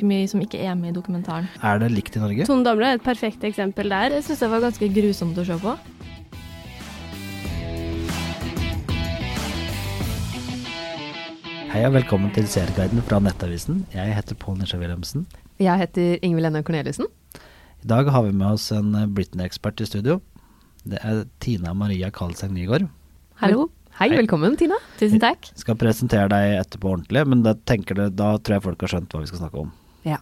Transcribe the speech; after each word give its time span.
ganske 0.00 0.08
mye 0.08 0.28
som 0.28 0.40
ikke 0.40 0.60
er 0.64 0.74
med 0.74 0.90
i 0.90 0.96
dokumentaren. 0.96 1.48
Er 1.62 1.78
det 1.78 1.90
likt 1.92 2.16
i 2.16 2.20
Norge? 2.20 2.46
Tone 2.46 2.64
Damli 2.64 2.86
er 2.86 2.96
et 2.96 3.04
perfekt 3.04 3.44
eksempel 3.44 3.90
der. 3.90 4.10
Jeg 4.16 4.24
syns 4.24 4.40
det 4.40 4.50
var 4.50 4.60
ganske 4.60 4.88
grusomt 4.88 5.36
å 5.36 5.44
se 5.44 5.56
på. 5.60 5.74
Hei 11.70 11.84
og 11.86 11.94
velkommen 11.94 12.32
til 12.34 12.48
Serieguiden 12.50 13.02
fra 13.06 13.20
Nettavisen. 13.20 13.84
Jeg 13.94 14.14
heter 14.16 14.34
Pål 14.34 14.58
Nisja 14.58 14.78
Wilhelmsen. 14.80 15.26
Jeg 15.60 15.78
heter 15.78 16.18
Ingvild 16.24 16.48
Enne 16.48 16.64
Corneliussen. 16.64 17.06
I 17.80 17.86
dag 17.86 18.08
har 18.10 18.24
vi 18.24 18.32
med 18.32 18.56
oss 18.56 18.70
en 18.72 18.90
Britney-ekspert 19.14 19.80
i 19.80 19.86
studio. 19.86 20.18
Det 20.82 20.98
er 21.04 21.26
Tina 21.40 21.74
Maria 21.76 22.10
Karlseng 22.10 22.56
Nygaard. 22.56 22.88
Hallo. 23.40 23.68
Hei, 24.00 24.08
Hei. 24.08 24.16
velkommen 24.16 24.56
Tina. 24.56 24.80
Tusen 24.98 25.20
takk. 25.20 25.52
Skal 25.60 25.76
presentere 25.76 26.28
deg 26.32 26.56
etterpå 26.62 26.94
ordentlig, 26.94 27.22
men 27.28 27.44
da, 27.44 27.52
tenker 27.68 27.98
det, 27.98 28.08
da 28.16 28.32
tror 28.40 28.56
jeg 28.56 28.66
folk 28.70 28.84
har 28.86 28.94
skjønt 28.94 29.12
hva 29.12 29.22
vi 29.22 29.30
skal 29.30 29.44
snakke 29.44 29.62
om. 29.66 29.70
Ja. 30.04 30.16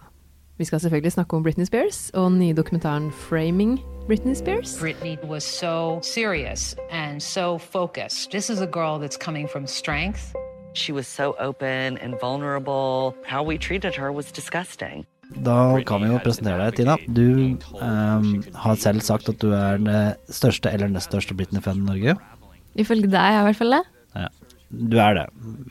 Vi 0.59 0.65
skal 0.65 0.81
selvfølgelig 0.81 1.13
snakke 1.13 1.37
om 1.37 1.43
Britney 1.43 1.65
Spears 1.65 2.11
og 2.15 2.31
den 2.31 2.39
nye 2.39 2.55
dokumentaren 2.55 3.11
'Framing 3.11 3.81
Britney 4.09 4.35
Spears'. 4.35 4.81
Britney 4.81 5.17
was 5.29 5.45
so 5.45 6.01
serious 6.03 6.77
and 6.91 7.21
so 7.21 7.59
focused. 7.59 8.31
This 8.31 8.51
is 8.51 8.61
a 8.61 8.67
girl 8.67 8.99
that's 9.03 9.19
coming 9.25 9.49
from 9.53 9.67
strength. 9.67 10.35
She 10.75 10.93
was 10.93 11.07
so 11.07 11.35
open 11.41 11.99
and 11.99 12.15
vulnerable. 12.21 13.15
How 13.27 13.49
we 13.49 13.59
treated 13.59 13.93
her 13.95 14.13
was 14.13 14.33
disgusting. 14.33 15.07
Da 15.45 15.81
kan 15.87 16.03
vi 16.03 16.09
jo 16.09 16.19
presentere 16.25 16.57
deg, 16.65 16.77
Tina. 16.79 16.97
Du 17.07 17.59
um, 17.83 18.43
har 18.55 18.75
selv 18.75 19.01
sagt 19.01 19.29
at 19.29 19.41
du 19.43 19.53
er 19.53 19.77
den 19.77 20.15
største 20.33 20.73
eller 20.73 20.89
nest 20.89 21.13
største 21.13 21.37
Britney-fan 21.37 21.77
i 21.77 21.87
Norge. 21.91 22.17
Ifølge 22.75 23.11
deg 23.13 23.21
er 23.21 23.41
i 23.41 23.49
hvert 23.51 23.61
fall 23.61 23.77
det. 23.77 23.83
Ja. 24.17 24.29
Du 24.69 24.99
er 25.01 25.15
det. 25.17 25.27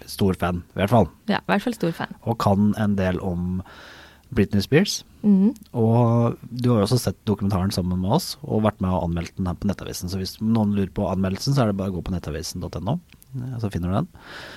Stor 0.09 0.37
fan, 0.39 0.63
i 0.73 0.79
hvert 0.79 0.93
fall. 0.93 1.09
Ja, 1.29 1.41
i 1.41 1.51
hvert 1.51 1.65
fall 1.65 1.75
stor 1.77 1.91
fan. 1.91 2.13
Og 2.21 2.37
kan 2.41 2.73
en 2.81 2.95
del 2.97 3.19
om 3.21 3.61
Britney 4.35 4.63
Spears. 4.63 5.01
Mm. 5.23 5.53
Og 5.77 6.37
du 6.49 6.69
har 6.71 6.81
jo 6.81 6.85
også 6.85 6.99
sett 7.01 7.17
dokumentaren 7.27 7.71
sammen 7.73 7.99
med 8.01 8.17
oss, 8.17 8.35
og 8.43 8.65
vært 8.65 8.81
med 8.83 8.93
og 8.93 9.07
anmeldt 9.07 9.35
den 9.37 9.49
her 9.49 9.57
på 9.57 9.69
Nettavisen. 9.69 10.11
Så 10.11 10.19
hvis 10.21 10.37
noen 10.43 10.75
lurer 10.75 10.91
på 10.93 11.07
anmeldelsen, 11.09 11.55
så 11.55 11.63
er 11.63 11.71
det 11.71 11.79
bare 11.79 11.93
å 11.93 11.97
gå 11.97 12.03
på 12.05 12.13
nettavisen.no, 12.15 12.97
så 13.61 13.71
finner 13.73 13.91
du 13.91 13.97
den. 13.99 14.11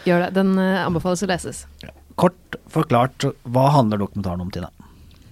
Gjør 0.08 0.26
det. 0.26 0.30
Den 0.38 0.52
eh, 0.60 0.82
anbefales 0.82 1.24
å 1.26 1.30
leses. 1.30 1.64
Kort 2.20 2.60
forklart, 2.70 3.30
hva 3.48 3.70
handler 3.76 4.02
dokumentaren 4.02 4.44
om, 4.44 4.52
Tina? 4.54 4.70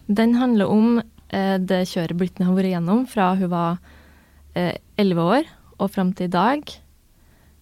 Den 0.08 0.34
handler 0.40 0.72
om 0.72 0.98
eh, 1.00 1.56
det 1.60 1.84
kjøret 1.92 2.18
Britney 2.18 2.48
har 2.48 2.56
vært 2.56 2.72
igjennom 2.72 3.06
fra 3.10 3.32
hun 3.38 3.54
var 3.54 3.80
elleve 4.58 5.22
år 5.22 5.50
og 5.78 5.92
fram 5.94 6.08
til 6.16 6.26
i 6.26 6.32
dag. 6.32 6.64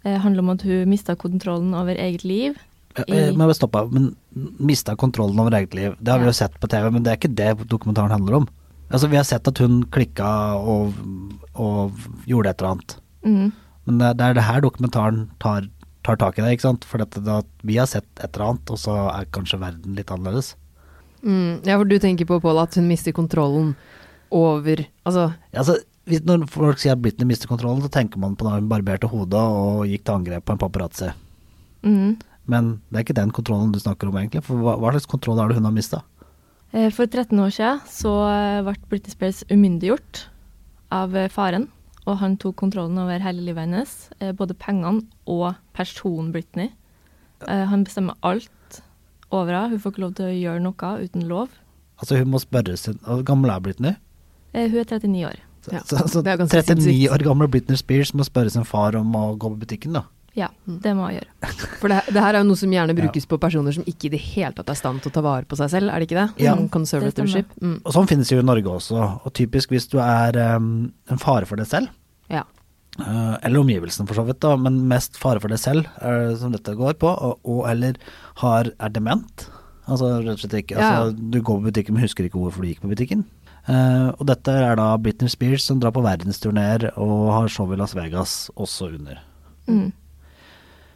Det 0.06 0.14
handler 0.22 0.44
om 0.44 0.52
at 0.54 0.62
hun 0.64 0.88
mista 0.88 1.16
kontrollen 1.18 1.74
over 1.76 1.98
eget 2.00 2.24
liv. 2.24 2.56
Jeg 2.96 3.06
Eh, 3.12 3.32
må 3.36 3.44
bare 3.44 3.56
stoppe, 3.58 3.82
men 3.92 4.16
mista 4.58 4.94
kontrollen 4.96 5.38
over 5.40 5.54
eget 5.58 5.74
liv. 5.74 5.96
Det 6.00 6.12
har 6.12 6.18
vi 6.22 6.26
jo 6.30 6.32
sett 6.32 6.54
på 6.60 6.68
TV, 6.68 6.90
men 6.90 7.02
det 7.04 7.12
er 7.12 7.18
ikke 7.20 7.34
det 7.36 7.68
dokumentaren 7.68 8.10
handler 8.10 8.40
om. 8.42 8.48
Altså, 8.90 9.08
vi 9.10 9.16
har 9.18 9.24
sett 9.26 9.46
at 9.48 9.58
hun 9.58 9.82
klikka 9.90 10.28
og, 10.56 10.94
og 11.54 11.92
gjorde 12.26 12.50
et 12.50 12.60
eller 12.62 12.76
annet. 12.76 12.96
Mm. 13.26 13.52
Men 13.86 13.98
det, 13.98 14.12
det 14.18 14.24
er 14.26 14.34
det 14.38 14.44
her 14.46 14.60
dokumentaren 14.62 15.30
tar, 15.42 15.66
tar 16.06 16.16
tak 16.16 16.38
i 16.38 16.42
det, 16.44 16.54
ikke 16.56 16.68
sant? 16.68 16.86
For 16.88 17.02
dette, 17.02 17.20
da, 17.26 17.40
vi 17.66 17.76
har 17.80 17.86
sett 17.90 18.06
et 18.22 18.30
eller 18.30 18.52
annet, 18.52 18.70
og 18.70 18.78
så 18.80 18.94
er 19.10 19.28
kanskje 19.34 19.60
verden 19.60 19.98
litt 19.98 20.12
annerledes. 20.14 20.54
Mm, 21.26 21.66
ja, 21.66 21.76
for 21.76 21.84
du 21.90 21.98
tenker 21.98 22.28
på, 22.28 22.38
Pål, 22.40 22.62
at 22.62 22.78
hun 22.78 22.86
mister 22.86 23.12
kontrollen 23.16 23.74
over 24.30 24.84
Altså, 25.06 25.32
Altså, 25.54 25.76
hvis, 26.06 26.22
når 26.26 26.46
folk 26.50 26.78
sier 26.82 26.94
at 26.94 27.02
Britney 27.02 27.26
mister 27.26 27.50
kontrollen, 27.50 27.82
så 27.82 27.90
tenker 27.90 28.20
man 28.22 28.36
på 28.38 28.46
da 28.46 28.56
hun 28.56 28.68
barberte 28.70 29.10
hodet 29.10 29.40
og 29.42 29.84
gikk 29.90 30.04
til 30.06 30.14
angrep 30.20 30.46
på 30.46 30.54
en 30.54 30.62
paparazzi. 30.62 31.10
Mhm. 31.82 32.16
Men 32.46 32.76
det 32.90 33.00
er 33.00 33.04
ikke 33.06 33.16
den 33.18 33.32
kontrollen 33.34 33.72
du 33.74 33.78
snakker 33.82 34.08
om, 34.10 34.16
egentlig. 34.20 34.44
For 34.46 34.60
hva, 34.62 34.76
hva 34.78 34.92
slags 34.94 35.08
kontroll 35.10 35.40
er 35.42 35.48
det 35.50 35.56
hun 35.58 35.66
har 35.66 35.74
mista? 35.74 36.02
Eh, 36.72 36.90
For 36.94 37.06
13 37.06 37.38
år 37.42 37.50
siden 37.54 37.80
så 37.90 38.12
eh, 38.30 38.60
ble 38.66 38.74
Britney 38.90 39.10
Spears 39.14 39.40
umyndiggjort 39.50 40.24
av 40.94 41.16
eh, 41.18 41.28
faren, 41.32 41.68
og 42.06 42.20
han 42.22 42.36
tok 42.38 42.54
kontrollen 42.62 42.98
over 43.02 43.18
hele 43.22 43.42
livet 43.42 43.64
hennes, 43.66 43.94
både 44.38 44.54
pengene 44.54 45.02
og 45.26 45.56
personen 45.74 46.28
Britney. 46.34 46.68
Han 47.50 47.82
bestemmer 47.84 48.14
alt 48.22 48.78
over 49.34 49.50
henne. 49.52 49.72
Hun 49.74 49.80
får 49.82 49.92
ikke 49.96 50.04
lov 50.04 50.12
til 50.20 50.28
å 50.28 50.36
gjøre 50.36 50.62
noe 50.62 50.92
uten 51.02 51.26
lov. 51.26 51.50
Altså, 51.98 52.20
hun 52.20 52.30
må 52.30 52.38
spørre 52.38 52.76
sin 52.78 53.00
Hvor 53.02 53.24
gammel 53.26 53.50
er 53.50 53.60
Britney? 53.64 53.96
Eh, 54.54 54.70
Hun 54.70 54.78
er 54.84 54.86
39 54.86 55.26
år. 55.32 55.42
Så, 55.66 55.72
Ja, 55.74 55.80
så, 55.82 55.98
så 56.06 56.22
er 56.22 56.38
39 56.38 56.62
sinnssykt. 56.68 57.10
år 57.16 57.24
gamle 57.26 57.48
Britney 57.50 57.76
Spears 57.80 58.14
må 58.14 58.22
spørre 58.24 58.54
sin 58.54 58.64
far 58.68 58.94
om 59.00 59.10
å 59.18 59.24
gå 59.34 59.50
på 59.50 59.58
butikken, 59.64 59.98
da. 59.98 60.04
Ja, 60.36 60.50
det 60.68 60.92
må 60.96 61.06
jeg 61.08 61.22
gjøre. 61.22 61.52
For 61.80 61.88
det, 61.92 62.02
det 62.12 62.20
her 62.20 62.36
er 62.36 62.42
jo 62.42 62.48
noe 62.50 62.60
som 62.60 62.72
gjerne 62.74 62.96
brukes 62.98 63.24
på 63.30 63.38
personer 63.40 63.72
som 63.72 63.86
ikke 63.88 64.10
i 64.10 64.12
det 64.12 64.20
hele 64.20 64.52
tatt 64.56 64.68
er 64.68 64.76
i 64.76 64.80
stand 64.82 65.00
til 65.00 65.08
å 65.12 65.14
ta 65.14 65.22
vare 65.24 65.48
på 65.48 65.56
seg 65.56 65.70
selv, 65.72 65.88
er 65.88 66.02
det 66.02 66.10
ikke 66.10 66.18
det? 66.18 66.26
Ja. 66.44 66.52
Sånn 66.58 66.68
conservatorship. 66.74 67.54
Mm. 67.62 67.78
Og 67.80 67.96
sånn 67.96 68.10
finnes 68.10 68.32
jo 68.34 68.42
i 68.42 68.44
Norge 68.44 68.74
også. 68.74 69.00
Og 69.24 69.32
typisk 69.38 69.72
hvis 69.72 69.88
du 69.92 69.96
er 70.04 70.36
um, 70.58 70.68
en 71.08 71.22
fare 71.22 71.48
for 71.48 71.56
deg 71.56 71.70
selv, 71.70 71.88
Ja. 72.32 72.44
uh, 73.00 73.36
eller 73.40 73.62
omgivelsene 73.64 74.04
for 74.10 74.20
så 74.20 74.26
vidt, 74.28 74.42
da, 74.44 74.52
men 74.60 74.82
mest 74.92 75.16
fare 75.16 75.40
for 75.40 75.48
deg 75.48 75.62
selv, 75.62 75.88
uh, 76.04 76.36
som 76.36 76.52
dette 76.52 76.76
går 76.76 77.00
på, 77.00 77.08
og, 77.08 77.40
og 77.48 77.64
eller 77.72 77.96
har, 78.44 78.68
er 78.76 78.92
dement. 78.92 79.48
Altså 79.88 80.16
rett 80.20 80.36
og 80.36 80.44
slett 80.44 80.60
ikke 80.64 80.76
Ja. 80.76 80.92
altså, 81.06 81.16
Du 81.32 81.40
går 81.40 81.62
på 81.62 81.70
butikken, 81.70 81.96
men 81.96 82.04
husker 82.04 82.28
ikke 82.28 82.42
hvorfor 82.42 82.60
du 82.60 82.68
gikk 82.74 82.84
på 82.84 82.92
butikken. 82.92 83.24
Uh, 83.66 84.12
og 84.20 84.26
dette 84.28 84.52
er 84.52 84.76
da 84.78 84.92
Britney 85.00 85.32
Spears 85.32 85.64
som 85.66 85.80
drar 85.80 85.94
på 85.96 86.04
verdensturneer 86.04 86.90
og 87.00 87.30
har 87.32 87.48
show 87.50 87.72
i 87.72 87.78
Las 87.80 87.96
Vegas 87.96 88.50
også 88.54 88.92
under. 88.92 89.22
Mm. 89.66 89.94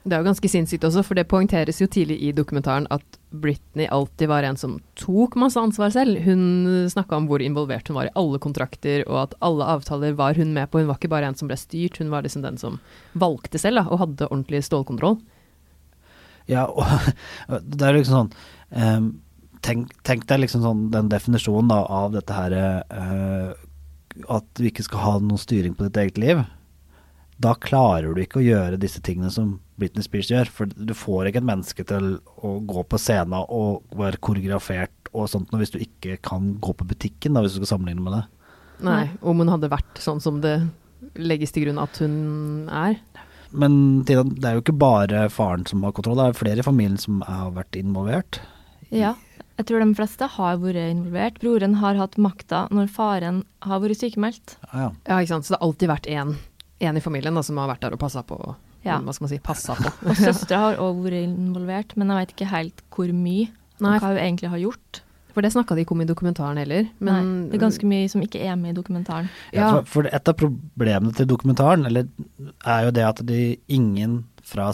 Det 0.00 0.16
er 0.16 0.22
jo 0.22 0.30
ganske 0.30 0.48
sinnssykt 0.48 0.84
også, 0.88 1.02
for 1.04 1.18
det 1.18 1.26
poengteres 1.28 1.82
jo 1.82 1.86
tidlig 1.90 2.16
i 2.24 2.30
dokumentaren 2.32 2.86
at 2.94 3.18
Britney 3.30 3.84
alltid 3.92 4.30
var 4.30 4.46
en 4.48 4.56
som 4.56 4.78
tok 4.96 5.36
masse 5.38 5.60
ansvar 5.60 5.92
selv. 5.92 6.22
Hun 6.24 6.88
snakka 6.88 7.18
om 7.18 7.26
hvor 7.28 7.44
involvert 7.44 7.90
hun 7.90 7.98
var 7.98 8.08
i 8.08 8.14
alle 8.16 8.40
kontrakter, 8.40 9.04
og 9.04 9.18
at 9.26 9.36
alle 9.44 9.68
avtaler 9.76 10.16
var 10.16 10.40
hun 10.40 10.54
med 10.56 10.70
på. 10.72 10.80
Hun 10.80 10.88
var 10.88 10.96
ikke 10.96 11.12
bare 11.12 11.28
en 11.28 11.36
som 11.36 11.50
ble 11.52 11.58
styrt, 11.60 12.00
hun 12.00 12.12
var 12.14 12.24
liksom 12.24 12.46
den 12.46 12.56
som 12.60 12.80
valgte 13.12 13.60
selv 13.60 13.82
da, 13.82 13.84
og 13.90 14.00
hadde 14.06 14.30
ordentlig 14.30 14.64
stålkontroll. 14.70 15.20
Ja, 16.48 16.64
og 16.64 16.88
det 17.76 17.84
er 17.84 17.98
liksom 18.00 18.16
sånn 18.16 18.32
um, 18.72 19.10
tenk, 19.60 19.92
tenk 20.06 20.24
deg 20.30 20.46
liksom 20.46 20.64
sånn 20.64 20.86
den 20.94 21.12
definisjonen 21.12 21.70
da, 21.70 21.82
av 21.84 22.14
dette 22.16 22.34
her 22.34 22.56
uh, 22.56 23.52
At 24.32 24.48
du 24.56 24.64
ikke 24.66 24.88
skal 24.88 25.04
ha 25.04 25.18
noen 25.20 25.40
styring 25.40 25.76
på 25.76 25.86
ditt 25.86 26.00
eget 26.00 26.24
liv. 26.24 26.46
Da 27.40 27.54
klarer 27.56 28.14
du 28.14 28.24
ikke 28.24 28.40
å 28.40 28.48
gjøre 28.48 28.80
disse 28.80 29.04
tingene 29.04 29.30
som 29.32 29.58
Britney 29.80 30.04
Spears 30.04 30.30
gjør. 30.30 30.50
For 30.52 30.70
du 30.70 30.92
får 30.96 31.30
ikke 31.30 31.42
et 31.42 31.48
menneske 31.50 31.86
til 31.88 32.12
å 32.44 32.56
gå 32.64 32.84
på 32.86 33.00
scenen 33.00 33.40
og 33.40 33.96
være 33.96 34.20
koreografert 34.22 35.10
og 35.10 35.30
sånt 35.32 35.50
noe 35.50 35.62
hvis 35.62 35.74
du 35.74 35.80
ikke 35.82 36.20
kan 36.22 36.52
gå 36.62 36.74
på 36.76 36.86
butikken, 36.92 37.34
da, 37.34 37.42
hvis 37.42 37.56
du 37.56 37.62
skal 37.62 37.74
sammenligne 37.74 38.04
med 38.04 38.18
det. 38.18 38.24
Nei, 38.86 39.02
om 39.20 39.42
hun 39.42 39.50
hadde 39.52 39.72
vært 39.72 39.98
sånn 40.00 40.22
som 40.22 40.38
det 40.44 40.54
legges 41.20 41.52
til 41.52 41.66
grunn 41.66 41.80
at 41.82 41.98
hun 42.00 42.68
er. 42.72 43.00
Men 43.50 44.04
Tina, 44.06 44.22
det 44.22 44.46
er 44.46 44.56
jo 44.56 44.62
ikke 44.62 44.78
bare 44.78 45.24
faren 45.32 45.66
som 45.66 45.82
har 45.84 45.94
kontroll, 45.96 46.20
det 46.20 46.28
er 46.30 46.38
flere 46.38 46.62
i 46.62 46.66
familien 46.66 47.00
som 47.00 47.24
har 47.26 47.50
vært 47.56 47.78
involvert. 47.80 48.38
Ja. 48.94 49.16
Jeg 49.58 49.66
tror 49.68 49.82
de 49.82 49.96
fleste 49.98 50.24
har 50.38 50.60
vært 50.62 50.78
involvert. 50.80 51.40
Broren 51.42 51.74
har 51.82 51.98
hatt 51.98 52.14
makta 52.16 52.62
når 52.72 52.86
faren 52.94 53.42
har 53.66 53.82
vært 53.82 54.00
sykemeldt. 54.00 54.54
Ja, 54.70 54.86
ja. 54.86 54.90
Ja, 55.04 55.18
ikke 55.18 55.34
sant. 55.34 55.48
Så 55.48 55.52
det 55.52 55.58
har 55.58 55.66
alltid 55.66 55.90
vært 55.90 56.08
én 56.08 56.38
en 56.80 56.96
i 56.96 57.02
familien 57.04 57.36
da, 57.36 57.42
som 57.44 57.58
har 57.60 57.68
vært 57.68 57.84
der 57.84 57.96
og 57.96 58.00
passa 58.00 58.22
på. 58.24 58.38
Ja. 58.86 58.96
Hva 59.04 59.12
skal 59.12 59.26
man 59.26 59.32
si, 59.34 59.38
passa 59.44 59.76
på. 59.76 59.92
Og 60.08 60.16
søstera 60.16 60.60
har 60.70 60.80
òg 60.80 61.02
vært 61.04 61.20
involvert, 61.26 61.96
men 62.00 62.12
jeg 62.12 62.22
vet 62.24 62.34
ikke 62.36 62.50
helt 62.54 62.84
hvor 62.94 63.12
mye. 63.12 63.50
Nei. 63.80 63.94
og 63.96 64.02
hva 64.04 64.12
hun 64.12 64.20
egentlig 64.20 64.50
har 64.52 64.60
gjort. 64.60 65.00
For 65.30 65.46
det 65.46 65.52
snakka 65.54 65.76
de 65.76 65.84
ikke 65.84 65.94
om 65.94 66.02
i 66.02 66.08
dokumentaren 66.08 66.58
heller. 66.60 66.88
Men 66.98 67.28
Nei, 67.28 67.48
det 67.52 67.58
er 67.60 67.62
ganske 67.62 67.86
mye 67.88 68.08
som 68.12 68.22
ikke 68.24 68.40
er 68.44 68.56
med 68.60 68.74
i 68.74 68.76
dokumentaren. 68.80 69.28
Ja, 69.54 69.70
for, 69.78 69.86
for 69.94 70.08
et 70.10 70.28
av 70.28 70.36
problemene 70.36 71.12
til 71.16 71.28
dokumentaren 71.30 71.86
eller, 71.88 72.08
er 72.66 72.88
jo 72.88 72.94
det 72.96 73.04
at 73.06 73.22
de, 73.28 73.38
ingen 73.70 74.24
fra 74.44 74.72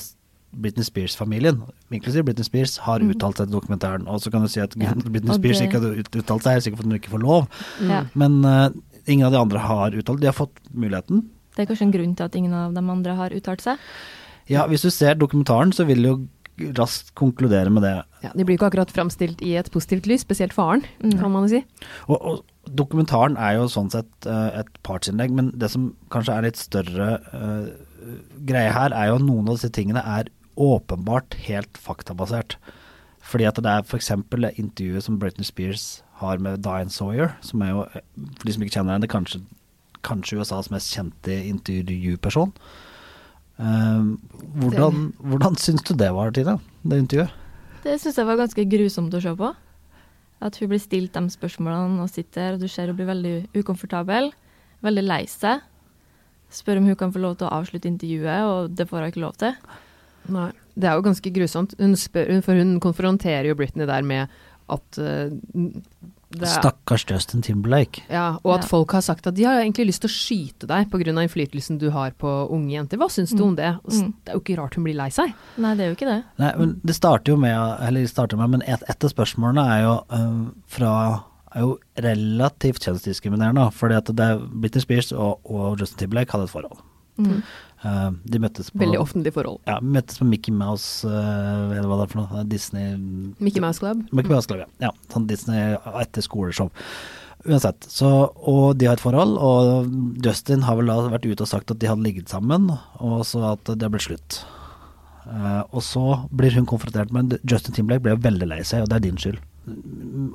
Britney 0.56 0.86
Spears-familien, 0.86 1.60
inklusiv 1.92 2.24
Britney 2.24 2.46
Spears, 2.48 2.78
har 2.86 3.04
uttalt 3.04 3.36
seg 3.38 3.50
til 3.50 3.58
dokumentaren. 3.58 4.06
Og 4.08 4.22
så 4.24 4.32
kan 4.32 4.46
du 4.46 4.48
si 4.48 4.62
at 4.64 4.74
ja. 4.80 4.94
Britney 5.04 5.36
Spears 5.36 5.60
det- 5.60 5.68
ikke 5.68 5.80
hadde 5.82 6.06
uttalt 6.22 6.46
seg, 6.46 6.56
er 6.56 6.64
sikkert 6.64 6.80
fordi 6.82 6.94
hun 6.94 7.00
ikke 7.02 7.14
får 7.14 7.24
lov. 7.26 7.48
Ja. 7.84 8.02
Men 8.16 8.40
uh, 8.46 8.70
ingen 9.06 9.28
av 9.28 9.36
de 9.36 9.42
andre 9.44 9.64
har 9.68 9.96
uttalt. 9.98 10.22
De 10.24 10.30
har 10.32 10.36
fått 10.36 10.56
muligheten. 10.72 11.26
Det 11.56 11.64
er 11.64 11.70
kanskje 11.72 11.86
en 11.88 11.94
grunn 11.96 12.14
til 12.18 12.28
at 12.28 12.36
ingen 12.38 12.54
av 12.54 12.74
de 12.76 12.82
andre 12.84 13.14
har 13.18 13.34
uttalt 13.36 13.64
seg. 13.64 13.78
Ja, 14.52 14.66
hvis 14.70 14.84
du 14.86 14.90
ser 14.94 15.16
dokumentaren, 15.18 15.72
så 15.74 15.86
vil 15.88 16.02
du 16.04 16.08
jo 16.12 16.16
raskt 16.78 17.10
konkludere 17.18 17.68
med 17.72 17.82
det. 17.84 17.94
ja, 18.22 18.30
de 18.32 18.44
blir 18.44 18.56
ikke 18.56 18.68
akkurat 18.70 18.92
framstilt 18.92 19.42
i 19.44 19.56
et 19.60 19.68
positivt 19.74 20.06
lys, 20.08 20.22
spesielt 20.24 20.54
faren, 20.56 20.84
Mm. 21.02 21.18
kan 21.20 21.30
man 21.32 21.44
jo 21.48 21.58
si. 21.58 21.64
Og, 22.08 22.16
og 22.22 22.44
dokumentaren 22.76 23.36
er 23.36 23.58
jo 23.58 23.66
sånn 23.68 23.90
sett 23.92 24.26
eh, 24.26 24.60
et 24.62 24.70
partsinnlegg, 24.82 25.34
men 25.36 25.50
det 25.52 25.68
som 25.70 25.90
kanskje 26.10 26.32
er 26.36 26.46
litt 26.46 26.56
større 26.56 27.10
uh, 27.34 27.68
greie 28.48 28.72
her, 28.72 28.92
er 28.92 29.10
jo 29.10 29.18
at 29.18 29.26
noen 29.26 29.48
av 29.50 29.58
disse 29.58 29.72
tingene 29.72 30.00
er 30.00 30.30
åpenbart 30.56 31.36
helt 31.46 31.76
faktabasert. 31.76 32.56
Fordi 33.20 33.44
at 33.44 33.58
det 33.60 33.66
er 33.66 33.82
f.eks. 33.84 34.12
det 34.30 34.54
intervjuet 34.56 35.02
som 35.04 35.18
Britney 35.18 35.44
Spears 35.44 36.02
har 36.22 36.38
med 36.38 36.62
Diane 36.64 36.90
Sawyer, 36.94 37.34
som 37.42 37.60
er 37.66 37.74
jo, 37.74 37.84
eh, 37.92 38.00
for 38.38 38.46
de 38.48 38.52
som 38.56 38.62
ikke 38.64 38.78
kjenner 38.78 38.96
henne, 38.96 39.10
kanskje, 39.12 39.42
kanskje 40.06 40.40
USAs 40.40 40.70
mest 40.72 40.94
kjente 40.94 41.36
intervjuperson. 41.50 42.54
Eh, 43.58 44.08
hvordan, 44.62 45.10
hvordan 45.20 45.60
syns 45.60 45.84
du 45.86 45.94
det 45.96 46.10
var, 46.14 46.32
Tina, 46.36 46.58
det 46.84 47.02
intervjuet? 47.04 47.42
Det 47.86 48.00
syns 48.02 48.18
jeg 48.18 48.28
var 48.28 48.40
ganske 48.40 48.66
grusomt 48.66 49.14
å 49.14 49.22
se 49.22 49.32
på. 49.38 49.52
At 50.46 50.58
hun 50.60 50.68
blir 50.68 50.82
stilt 50.82 51.14
de 51.16 51.32
spørsmålene 51.32 52.02
og 52.04 52.12
sitter, 52.12 52.56
og 52.56 52.60
du 52.64 52.68
ser 52.68 52.90
hun 52.90 52.98
blir 52.98 53.08
veldig 53.08 53.36
ukomfortabel. 53.56 54.32
Veldig 54.84 55.04
lei 55.06 55.22
seg. 55.30 55.64
Spør 56.52 56.80
om 56.80 56.90
hun 56.90 56.98
kan 56.98 57.14
få 57.14 57.22
lov 57.22 57.38
til 57.38 57.48
å 57.48 57.54
avslutte 57.56 57.88
intervjuet, 57.88 58.50
og 58.50 58.76
det 58.76 58.88
får 58.90 59.02
hun 59.02 59.12
ikke 59.12 59.24
lov 59.24 59.38
til. 59.40 59.56
Nei. 60.34 60.50
Det 60.76 60.90
er 60.90 60.98
jo 60.98 61.06
ganske 61.06 61.32
grusomt, 61.32 61.72
hun 61.80 61.96
spør, 61.96 62.28
for 62.44 62.60
hun 62.60 62.76
konfronterer 62.84 63.48
jo 63.48 63.56
Britney 63.56 63.88
der 63.88 64.04
med 64.04 64.32
at 64.74 64.98
eh, 65.00 65.32
det 66.30 66.42
er, 66.42 66.54
Stakkars 66.60 67.04
Justin 67.08 67.42
Timberlake. 67.42 68.02
ja, 68.10 68.38
og 68.42 68.54
at 68.56 68.62
Ja. 68.62 68.68
folk 68.68 68.90
har 68.92 69.00
sagt 69.00 69.26
at 69.26 69.34
de 69.34 69.44
har 69.44 69.60
egentlig 69.60 69.86
lyst 69.86 70.02
til 70.02 70.10
å 70.10 70.16
skyte 70.16 70.66
deg 70.66 70.90
pga. 70.90 71.12
innflytelsen 71.22 71.78
du 71.78 71.90
har 71.90 72.10
på 72.18 72.50
unge 72.50 72.72
jenter. 72.72 72.98
Hva 72.98 73.08
syns 73.08 73.30
du 73.30 73.44
om 73.44 73.54
det? 73.54 73.78
Mm. 73.86 74.12
Det 74.24 74.32
er 74.32 74.34
jo 74.34 74.40
ikke 74.40 74.58
rart 74.58 74.74
hun 74.74 74.84
blir 74.84 74.96
lei 74.96 75.08
seg. 75.08 75.32
Nei, 75.56 75.74
det 75.74 75.84
er 75.84 75.88
jo 75.94 75.94
ikke 75.94 76.10
det. 76.10 76.24
Nei, 76.38 76.52
men 76.58 76.80
det 76.84 76.94
starter 76.96 77.32
jo 77.32 77.36
med, 77.36 77.78
eller 77.80 78.06
starter 78.06 78.36
med, 78.36 78.50
men 78.50 78.62
et, 78.66 78.82
et 78.88 79.04
av 79.04 79.10
spørsmålene 79.10 79.64
er 79.78 79.82
jo 79.84 79.94
øh, 80.10 80.50
fra 80.66 81.22
er 81.56 81.60
jo 81.60 81.78
relativt 81.96 82.84
kjønnsdiskriminerende, 82.84 83.70
fordi 83.72 83.94
at 83.96 84.10
det 84.12 84.20
er 84.20 84.38
Britney 84.60 84.82
Spears 84.82 85.12
og, 85.12 85.40
og 85.48 85.78
Justin 85.80 85.98
Timberlake 86.04 86.32
hadde 86.34 86.44
et 86.44 86.50
forhold. 86.52 86.82
Mm. 87.16 87.42
Eh, 87.84 88.08
de 88.24 88.40
møttes 88.40 88.70
på 88.72 88.80
Veldig 88.80 89.00
offentlig 89.02 89.32
forhold. 89.36 89.60
Ja, 89.68 89.76
møttes 89.84 90.20
på 90.20 90.26
Mickey 90.28 90.54
Mouse, 90.54 91.04
øh, 91.04 91.76
eller 91.76 91.86
hva 91.90 92.00
det 92.00 92.06
er 92.06 92.14
for 92.14 92.22
noe, 92.22 92.44
Disney 92.48 92.96
Mickey 93.42 93.60
Mouse 93.60 93.82
Club. 93.82 94.06
Mickey 94.12 94.32
Mouse 94.32 94.48
Club, 94.48 94.64
ja. 94.64 94.88
ja. 94.88 94.92
Sånn 95.12 95.28
Disney 95.28 95.76
etter 96.00 96.24
skoleshow. 96.24 96.72
Uansett, 97.46 97.86
så, 97.92 98.10
og 98.48 98.78
de 98.80 98.88
har 98.88 98.96
et 98.96 99.04
forhold, 99.04 99.36
og 99.38 100.22
Justin 100.24 100.64
har 100.66 100.78
vel 100.80 100.90
da 100.90 100.98
vært 101.12 101.28
ute 101.28 101.44
og 101.44 101.50
sagt 101.50 101.70
at 101.70 101.78
de 101.82 101.90
hadde 101.90 102.02
ligget 102.02 102.32
sammen, 102.32 102.72
og 102.98 103.20
så 103.28 103.52
at 103.52 103.70
det 103.78 103.90
ble 103.92 104.00
slutt. 104.02 104.40
Uh, 105.26 105.62
og 105.74 105.82
så 105.82 106.02
blir 106.34 106.54
hun 106.54 106.68
konfrontert 106.70 107.10
med 107.14 107.36
Justin 107.42 107.74
Timberlake 107.74 108.04
ble 108.04 108.14
jo 108.14 108.22
veldig 108.24 108.46
lei 108.50 108.60
seg, 108.66 108.84
og 108.84 108.90
det 108.90 108.98
er 108.98 109.06
din 109.08 109.18
skyld. 109.20 109.40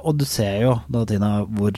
Og 0.03 0.17
du 0.19 0.25
ser 0.27 0.57
jo 0.65 0.73
da, 0.91 1.05
Tina, 1.07 1.31
hvor 1.47 1.77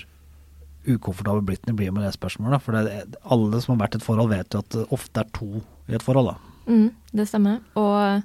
ukomfortabel 0.87 1.43
Britney 1.47 1.75
blir 1.77 1.91
med 1.95 2.05
det 2.05 2.13
spørsmålet. 2.15 2.63
For 2.63 2.75
det, 2.75 3.17
alle 3.23 3.61
som 3.63 3.75
har 3.75 3.85
vært 3.85 3.97
i 3.97 4.01
et 4.01 4.05
forhold, 4.05 4.31
vet 4.33 4.55
jo 4.55 4.63
at 4.63 4.71
det 4.75 4.87
ofte 4.95 5.23
er 5.23 5.33
to 5.35 5.49
i 5.89 5.97
et 5.97 6.05
forhold. 6.05 6.33
da. 6.33 6.53
Mm, 6.67 6.89
det 7.13 7.27
stemmer. 7.29 7.59
Og, 7.79 8.23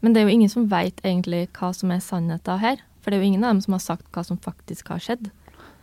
men 0.00 0.14
det 0.14 0.22
er 0.22 0.28
jo 0.28 0.36
ingen 0.38 0.52
som 0.52 0.70
veit 0.70 1.02
egentlig 1.04 1.48
hva 1.58 1.72
som 1.76 1.92
er 1.94 2.04
sannheten 2.04 2.62
her. 2.62 2.82
For 3.00 3.10
det 3.10 3.18
er 3.18 3.24
jo 3.24 3.32
ingen 3.32 3.44
av 3.44 3.54
dem 3.54 3.62
som 3.64 3.76
har 3.76 3.84
sagt 3.84 4.10
hva 4.14 4.24
som 4.26 4.40
faktisk 4.40 4.92
har 4.92 5.02
skjedd. 5.02 5.30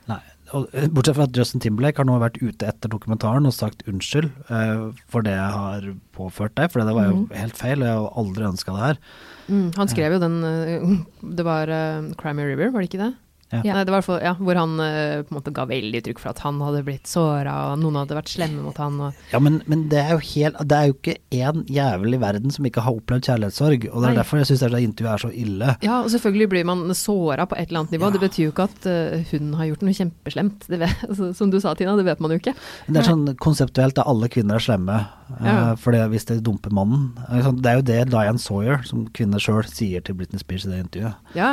Nei, 0.07 0.21
og, 0.55 0.69
eh, 0.71 0.87
bortsett 0.87 1.17
fra 1.17 1.25
at 1.27 1.35
Justin 1.35 1.59
Timberlake 1.59 1.99
har 1.99 2.07
nå 2.07 2.15
vært 2.21 2.39
ute 2.39 2.67
etter 2.69 2.91
dokumentaren 2.91 3.47
og 3.49 3.55
sagt 3.55 3.83
unnskyld 3.91 4.29
eh, 4.47 4.83
for 5.11 5.25
det 5.25 5.33
jeg 5.35 5.55
har 5.57 5.87
påført 6.15 6.55
deg, 6.55 6.71
for 6.71 6.79
det 6.79 6.95
var 6.95 7.09
jo 7.09 7.17
mm. 7.17 7.25
helt 7.35 7.59
feil, 7.59 7.83
og 7.83 7.89
jeg 7.89 7.97
har 7.97 8.21
aldri 8.23 8.47
ønska 8.47 8.75
det 8.75 8.85
her. 8.85 9.01
Mm, 9.51 9.65
han 9.75 9.91
skrev 9.91 10.15
jo 10.15 10.21
den 10.23 10.37
eh, 10.43 10.87
Det 11.39 11.43
var 11.47 11.71
uh, 11.71 12.07
Crimey 12.19 12.47
River, 12.47 12.71
var 12.71 12.83
det 12.83 12.89
ikke 12.91 13.03
det? 13.03 13.13
Ja. 13.53 13.61
Nei, 13.63 13.83
det 13.87 13.93
var 13.93 14.03
for, 14.03 14.19
ja, 14.19 14.33
hvor 14.35 14.57
han 14.59 14.73
eh, 14.83 15.21
på 15.23 15.31
en 15.31 15.37
måte 15.37 15.53
ga 15.55 15.63
veldig 15.69 16.01
uttrykk 16.01 16.19
for 16.19 16.33
at 16.33 16.41
han 16.43 16.59
hadde 16.59 16.81
blitt 16.83 17.07
såra, 17.07 17.53
og 17.71 17.79
noen 17.79 17.95
hadde 18.01 18.17
vært 18.17 18.31
slemme 18.33 18.65
mot 18.65 18.77
han. 18.81 18.97
Og, 19.07 19.21
Ja, 19.31 19.39
men, 19.43 19.61
men 19.71 19.85
det 19.91 20.01
er 20.01 20.15
jo 20.15 20.19
helt 20.33 20.59
Det 20.67 20.77
er 20.77 20.89
jo 20.89 20.95
ikke 20.97 21.15
én 21.31 21.63
jævel 21.71 22.17
i 22.17 22.19
verden 22.19 22.51
som 22.51 22.67
ikke 22.67 22.83
har 22.83 22.97
opplevd 22.99 23.29
kjærlighetssorg, 23.29 23.87
og 23.91 24.03
det 24.03 24.09
er 24.09 24.15
Nei. 24.15 24.19
derfor 24.19 24.41
jeg 24.41 24.49
syns 24.51 24.65
det 24.65 24.81
intervjuet 24.83 25.13
er 25.13 25.23
så 25.23 25.31
ille. 25.31 25.71
ja, 25.85 26.01
og 26.01 26.11
selvfølgelig 26.11 26.49
blir 26.51 26.67
man 26.67 26.83
såra 26.97 27.47
på 27.47 27.55
et 27.55 27.69
eller 27.69 27.85
annet 27.85 27.95
nivå. 27.95 28.09
Ja. 28.09 28.15
Det 28.17 28.23
betyr 28.25 28.43
jo 28.43 28.51
ikke 28.51 28.67
at 28.67 28.89
uh, 28.91 29.31
hun 29.31 29.55
har 29.59 29.71
gjort 29.71 29.87
noe 29.87 29.95
kjempeslemt. 30.01 30.67
Det 30.67 30.81
vet, 30.83 31.03
altså, 31.09 31.31
som 31.37 31.53
du 31.53 31.59
sa, 31.63 31.75
Tina, 31.77 31.95
det 31.99 32.07
vet 32.09 32.23
man 32.23 32.35
jo 32.35 32.41
ikke. 32.41 32.55
Men 32.87 32.97
Det 32.97 33.03
er 33.03 33.09
sånn 33.13 33.25
konseptuelt 33.47 34.03
at 34.03 34.11
alle 34.11 34.29
kvinner 34.33 34.59
er 34.59 34.67
slemme 34.67 34.99
eh, 35.39 35.73
for 35.79 35.95
hvis 36.11 36.27
de 36.29 36.39
dumper 36.43 36.73
mannen. 36.75 37.09
Sånn, 37.45 37.61
Det 37.63 37.71
er 37.71 37.79
jo 37.79 37.87
det 37.87 37.99
Diane 38.11 38.41
Sawyer, 38.41 38.83
som 38.87 39.07
kvinner 39.15 39.41
sjøl, 39.41 39.63
sier 39.71 40.03
til 40.03 40.17
Britney 40.19 40.41
Spears 40.41 40.67
i 40.67 40.73
det 40.73 40.83
intervjuet. 40.83 41.35
Ja, 41.37 41.51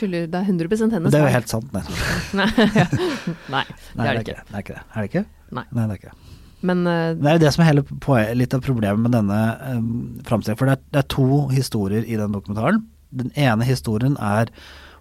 skylder 0.00 0.26
Det 0.32 0.40
er 0.40 0.48
100 0.48 0.90
hennes 0.96 1.12
det 1.14 1.20
er 1.20 1.26
jo 1.28 1.34
helt 1.36 1.52
sant. 1.52 1.70
Nei, 1.76 2.48
ja. 2.80 2.86
Nei, 3.54 3.62
det 3.94 4.08
er 4.08 4.18
det 4.18 4.24
ikke. 4.26 4.40
Det 4.50 4.58
er 4.58 4.64
ikke 4.64 4.74
det. 4.74 4.84
Er 4.90 4.98
det 5.04 5.08
ikke? 5.12 5.24
Nei. 5.60 5.64
Nei, 5.76 5.84
det 5.86 5.94
er 5.94 6.00
ikke 6.00 6.12
det. 6.12 6.36
Men 6.70 6.82
uh, 6.84 7.14
Det 7.16 7.28
er 7.30 7.36
jo 7.38 7.42
det 7.46 7.50
som 7.54 7.62
er 7.64 7.68
hele 7.70 7.84
poen- 8.04 8.34
litt 8.36 8.52
av 8.56 8.60
problemet 8.66 9.00
med 9.06 9.14
denne 9.16 9.40
um, 9.78 9.90
framstillingen. 10.28 10.60
For 10.60 10.68
det 10.68 10.74
er, 10.76 10.82
det 10.92 11.00
er 11.04 11.08
to 11.14 11.28
historier 11.54 12.04
i 12.04 12.18
den 12.20 12.34
dokumentaren. 12.36 12.82
Den 13.16 13.30
ene 13.40 13.64
historien 13.64 14.18
er 14.20 14.52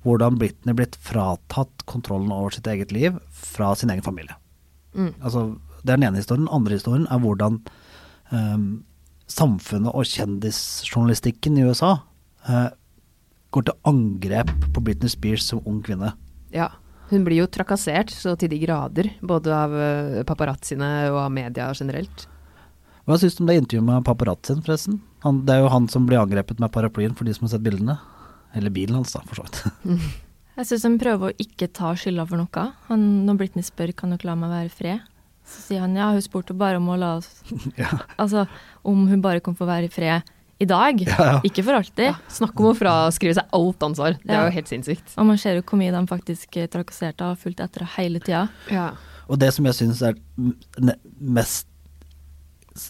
hvordan 0.08 0.38
Britney 0.40 0.72
blitt 0.78 0.96
fratatt 1.04 1.84
kontrollen 1.92 2.32
over 2.32 2.56
sitt 2.56 2.70
eget 2.72 2.94
liv 2.96 3.18
fra 3.36 3.74
sin 3.76 3.92
egen 3.92 4.06
familie. 4.06 4.38
mm, 4.96 5.18
Altså, 5.20 5.50
det 5.84 5.92
er 5.92 6.00
den 6.00 6.08
ene 6.08 6.22
historien. 6.24 6.46
Den 6.48 6.56
andre 6.56 6.78
historien 6.80 7.08
er 7.12 7.20
hvordan 7.20 7.60
um, 8.32 8.70
samfunnet 9.30 9.92
og 9.92 10.08
kjendisjournalistikken 10.08 11.60
i 11.60 11.68
USA 11.68 11.98
går 13.54 13.70
til 13.70 13.80
angrep 13.90 14.52
på 14.74 14.84
Britney 14.84 15.12
Spears 15.12 15.48
som 15.50 15.64
ung 15.66 15.82
kvinne. 15.86 16.14
ja. 16.56 16.72
Hun 17.10 17.24
blir 17.26 17.40
jo 17.40 17.48
trakassert 17.50 18.12
så 18.14 18.36
til 18.38 18.52
de 18.52 18.60
grader, 18.62 19.08
både 19.26 19.50
av 19.50 19.72
uh, 19.74 20.20
paparazziene 20.30 21.10
og 21.10 21.16
av 21.24 21.32
media 21.34 21.72
generelt. 21.74 22.28
Hva 23.10 23.18
syns 23.18 23.34
du 23.34 23.42
om 23.42 23.50
det 23.50 23.56
intervjuet 23.58 23.88
med 23.88 24.06
paparazzien, 24.06 24.62
forresten? 24.62 25.00
Han, 25.26 25.40
det 25.48 25.56
er 25.56 25.64
jo 25.64 25.72
han 25.74 25.88
som 25.90 26.06
blir 26.06 26.22
angrepet 26.22 26.62
med 26.62 26.70
paraplyen, 26.70 27.16
for 27.18 27.26
de 27.26 27.34
som 27.34 27.48
har 27.48 27.56
sett 27.56 27.66
bildene. 27.66 27.96
Eller 28.54 28.70
bilen 28.70 29.00
hans, 29.00 29.16
da, 29.16 29.24
for 29.26 29.42
så 29.42 29.48
vidt. 29.48 29.98
Jeg 30.60 30.70
syns 30.70 30.86
han 30.86 31.00
prøver 31.02 31.32
å 31.32 31.42
ikke 31.42 31.72
ta 31.74 31.96
skylda 31.98 32.28
for 32.30 32.44
noe. 32.44 32.66
Han, 32.92 33.10
når 33.26 33.42
Britney 33.42 33.66
spør 33.66 33.96
kan 33.98 34.14
dere 34.14 34.30
la 34.30 34.38
meg 34.38 34.54
være 34.54 34.70
i 34.70 34.76
fred, 34.78 35.10
så 35.50 35.64
sier 35.64 35.82
han 35.82 35.96
ja, 35.98 36.12
hun 36.14 36.22
spurte 36.22 36.54
bare 36.54 36.78
om 36.78 36.90
å 36.94 36.98
la 37.00 37.16
oss 37.18 37.30
ja. 37.80 37.90
Altså 38.22 38.44
om 38.86 39.08
hun 39.10 39.24
bare 39.24 39.42
kom 39.42 39.56
for 39.58 39.66
å 39.66 39.72
være 39.72 39.90
i 39.90 39.94
fred 39.94 40.28
i 40.60 40.66
dag, 40.68 41.00
Ja, 41.08 41.18
ja. 41.24 41.40
ikke 41.48 41.64
for 41.64 41.78
alltid. 41.80 42.10
Ja, 42.12 42.18
snakk 42.28 42.60
om 42.60 42.72
å 42.72 42.76
fraskrive 42.78 43.38
seg 43.38 43.48
alt 43.56 43.86
ansvar. 43.88 44.18
Det 44.24 44.36
er 44.36 44.50
jo 44.50 44.56
helt 44.58 44.68
sinnssykt. 44.72 45.14
Og 45.18 45.26
man 45.30 45.38
ser 45.40 45.56
jo 45.56 45.64
hvor 45.64 45.80
mye 45.80 45.94
de 45.96 46.02
faktisk 46.10 46.58
eh, 46.60 46.68
trakasserte 46.68 47.24
og 47.24 47.34
har 47.36 47.40
fulgt 47.40 47.64
etter 47.64 47.88
hele 47.96 48.20
tida. 48.20 48.48
Ja. 48.72 48.90
Og 49.30 49.40
det 49.40 49.54
som 49.56 49.66
jeg 49.70 49.78
syns 49.78 50.02
er 50.04 50.16
mest 51.20 51.68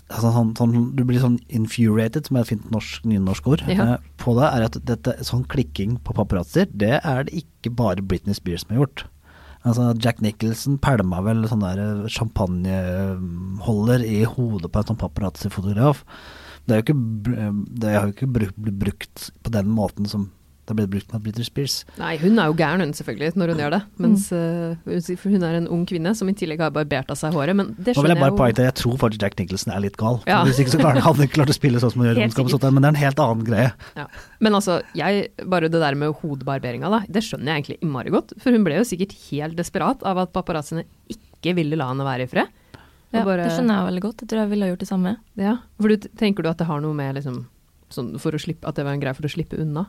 altså, 0.09 0.31
sånn, 0.33 0.51
sånn, 0.57 0.73
Du 0.95 1.03
blir 1.07 1.19
sånn 1.21 1.37
infuriated, 1.49 2.27
som 2.29 2.37
er 2.39 2.45
et 2.45 2.51
fint 2.53 2.67
norsk, 2.73 3.05
nynorsk 3.09 3.47
ord, 3.53 3.63
Ja. 3.67 3.93
eh, 3.95 4.09
på 4.17 4.33
det, 4.39 4.47
er 4.49 4.65
at 4.69 4.77
dette, 4.85 5.15
sånn 5.25 5.45
klikking 5.49 5.97
på 6.03 6.13
paparazzoer, 6.17 6.67
det 6.73 6.99
er 7.03 7.23
det 7.25 7.43
ikke 7.43 7.73
bare 7.75 8.01
Britney 8.05 8.33
Spears 8.37 8.61
som 8.65 8.75
har 8.75 8.85
gjort. 8.85 9.05
Altså, 9.67 9.91
Jack 9.99 10.21
Nicholson 10.23 10.77
pælma 10.79 11.21
vel 11.25 11.43
sånn 11.51 11.59
der 11.65 11.79
eh, 11.83 12.07
champagneholder 12.07 14.03
i 14.05 14.23
hodet 14.23 14.71
på 14.71 14.79
en 14.81 14.89
sånn 14.93 14.99
paparazzi-fotograf. 15.01 16.03
Det 16.69 16.75
er 16.75 16.83
jo 16.83 16.87
ikke, 16.87 17.47
det 17.81 17.95
har 17.95 18.09
jo 18.09 18.13
ikke 18.13 18.33
blitt 18.35 18.75
brukt 18.83 19.29
på 19.41 19.53
den 19.55 19.71
måten 19.73 20.05
som 20.09 20.29
det 20.69 20.75
har 20.75 20.85
blitt 20.85 20.91
brukt 20.93 21.13
med 21.15 21.23
Britney 21.25 21.45
Spears. 21.47 21.75
Nei, 21.97 22.11
hun 22.21 22.37
er 22.37 22.51
jo 22.51 22.55
gæren 22.59 22.83
hun 22.83 22.91
selvfølgelig, 22.93 23.33
når 23.41 23.51
hun 23.53 23.61
gjør 23.63 23.73
det. 23.73 23.79
Mens 24.05 24.27
uh, 24.29 25.23
hun 25.23 25.45
er 25.47 25.57
en 25.57 25.69
ung 25.73 25.87
kvinne 25.89 26.11
som 26.13 26.29
i 26.29 26.35
tillegg 26.37 26.61
har 26.61 26.73
barbert 26.75 27.09
av 27.09 27.17
seg 27.17 27.33
håret. 27.33 27.57
Men 27.57 27.71
det 27.73 27.95
Nå 27.97 28.03
vil 28.03 28.11
skjønner 28.11 28.13
jeg 28.13 28.21
bare 28.21 28.29
jeg 28.29 28.35
jo. 28.35 28.39
poengtere, 28.43 28.67
jeg 28.69 28.77
tror 28.77 28.99
faktisk 29.01 29.25
Jack 29.25 29.39
Nicholson 29.41 29.73
er 29.73 29.81
litt 29.87 29.97
gal. 29.97 30.19
Ja. 30.29 30.43
Hvis 30.45 30.61
ikke 30.61 30.75
så 30.75 30.81
klarer 30.83 31.01
han 31.07 31.25
ikke 31.25 31.39
klart 31.39 31.53
å 31.53 31.57
spille 31.57 31.81
sånn 31.81 31.95
som 31.95 32.03
han 32.03 32.11
gjør 32.11 32.21
i 32.21 32.25
Helt 32.27 32.43
og 32.43 32.53
sånt, 32.53 32.69
men 32.69 32.85
det 32.85 32.91
er 32.91 32.93
en 32.93 33.01
helt 33.01 33.23
annen 33.25 33.49
greie. 33.49 33.73
Ja. 33.97 34.05
Men 34.45 34.59
altså, 34.59 34.77
jeg, 34.99 35.25
bare 35.49 35.73
det 35.73 35.81
der 35.81 35.97
med 35.97 36.13
hodebarberinga, 36.21 36.93
da, 36.93 37.01
det 37.09 37.25
skjønner 37.25 37.49
jeg 37.49 37.63
egentlig 37.63 37.79
innmari 37.81 38.13
godt. 38.13 38.37
For 38.37 38.53
hun 38.53 38.67
ble 38.67 38.77
jo 38.77 38.85
sikkert 38.85 39.17
helt 39.31 39.57
desperat 39.57 40.05
av 40.05 40.21
at 40.21 40.37
paparazziene 40.37 40.85
ikke 41.09 41.57
ville 41.57 41.81
la 41.81 41.89
henne 41.89 42.05
være 42.05 42.29
i 42.29 42.29
fred. 42.29 42.53
Ja, 43.13 43.23
bare- 43.25 43.43
Det 43.43 43.51
skjønner 43.57 43.79
jeg 43.79 43.87
veldig 43.89 44.01
godt. 44.01 44.21
Jeg 44.21 44.29
tror 44.29 44.39
jeg 44.43 44.49
ville 44.49 44.67
gjort 44.69 44.79
det 44.83 44.87
samme. 44.89 45.17
Ja, 45.35 45.57
for 45.81 45.87
du, 45.89 45.97
tenker 45.97 46.43
du 46.43 46.49
at 46.49 46.57
det 46.57 46.67
har 46.67 46.81
noe 46.81 46.93
med 46.93 47.15
liksom 47.15 47.45
sånn 47.89 48.19
for 48.21 48.31
å 48.31 48.39
slippe, 48.39 48.67
At 48.67 48.75
det 48.75 48.85
var 48.85 48.93
en 48.93 48.99
greie 49.01 49.15
for 49.17 49.23
å 49.25 49.31
slippe 49.33 49.57
unna? 49.59 49.87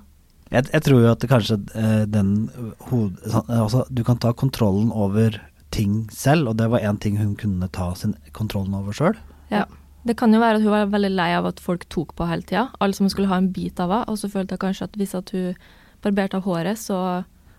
Jeg, 0.51 0.67
jeg 0.73 0.83
tror 0.83 1.01
jo 1.05 1.11
at 1.13 1.21
kanskje 1.31 1.59
eh, 1.77 2.07
den 2.07 2.49
hod... 2.91 3.19
sånn, 3.29 3.47
Altså, 3.49 3.85
du 3.93 4.03
kan 4.03 4.17
ta 4.19 4.33
kontrollen 4.33 4.91
over 4.91 5.37
ting 5.71 6.09
selv, 6.11 6.49
og 6.49 6.57
det 6.57 6.71
var 6.71 6.81
én 6.81 6.99
ting 6.99 7.19
hun 7.21 7.37
kunne 7.37 7.69
ta 7.71 7.93
sin 7.95 8.17
kontrollen 8.33 8.75
over 8.75 8.93
sjøl. 8.93 9.17
Ja. 9.53 9.67
Det 10.03 10.17
kan 10.17 10.33
jo 10.33 10.41
være 10.41 10.57
at 10.57 10.63
hun 10.65 10.73
var 10.73 10.87
veldig 10.91 11.11
lei 11.13 11.29
av 11.37 11.45
at 11.47 11.61
folk 11.61 11.85
tok 11.93 12.15
på 12.17 12.27
hele 12.27 12.43
tida. 12.43 12.71
Alle 12.81 12.97
som 12.97 13.07
skulle 13.13 13.29
ha 13.29 13.37
en 13.37 13.53
bit 13.53 13.79
av 13.79 13.91
henne. 13.93 14.09
Og 14.09 14.17
så 14.17 14.31
følte 14.33 14.57
jeg 14.57 14.63
kanskje 14.65 14.89
at 14.89 14.97
hvis 14.97 15.15
at 15.15 15.31
hun 15.37 15.55
barberte 16.03 16.41
av 16.41 16.47
håret, 16.49 16.79
så 16.81 16.97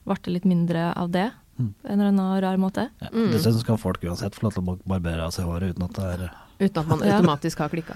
ble 0.09 0.17
det 0.25 0.33
litt 0.33 0.45
mindre 0.49 0.87
av 0.97 1.11
det. 1.13 1.27
Mm. 1.61 1.73
En 1.83 1.99
eller 1.99 2.11
annen 2.11 2.41
rar 2.45 2.57
måte. 2.61 2.87
Ja, 3.01 3.09
Mm. 3.13 3.31
Dessuten 3.33 3.59
skal 3.63 3.77
folk 3.81 4.03
uansett 4.03 4.35
få 4.37 4.47
lov 4.47 4.55
til 4.55 4.63
å 4.65 4.77
barbere 4.87 5.27
av 5.27 5.35
seg 5.35 5.45
håret 5.49 5.75
uten 5.75 5.85
at 5.87 5.99
det 5.99 6.07
er 6.15 6.31
Uten 6.61 6.81
at 6.83 6.87
man 6.91 7.01
automatisk 7.09 7.61
har 7.63 7.69
klikka. 7.73 7.95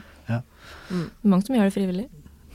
Mange 1.22 1.46
som 1.46 1.56
gjør 1.56 1.68
det 1.70 1.76
frivillig. 1.76 2.06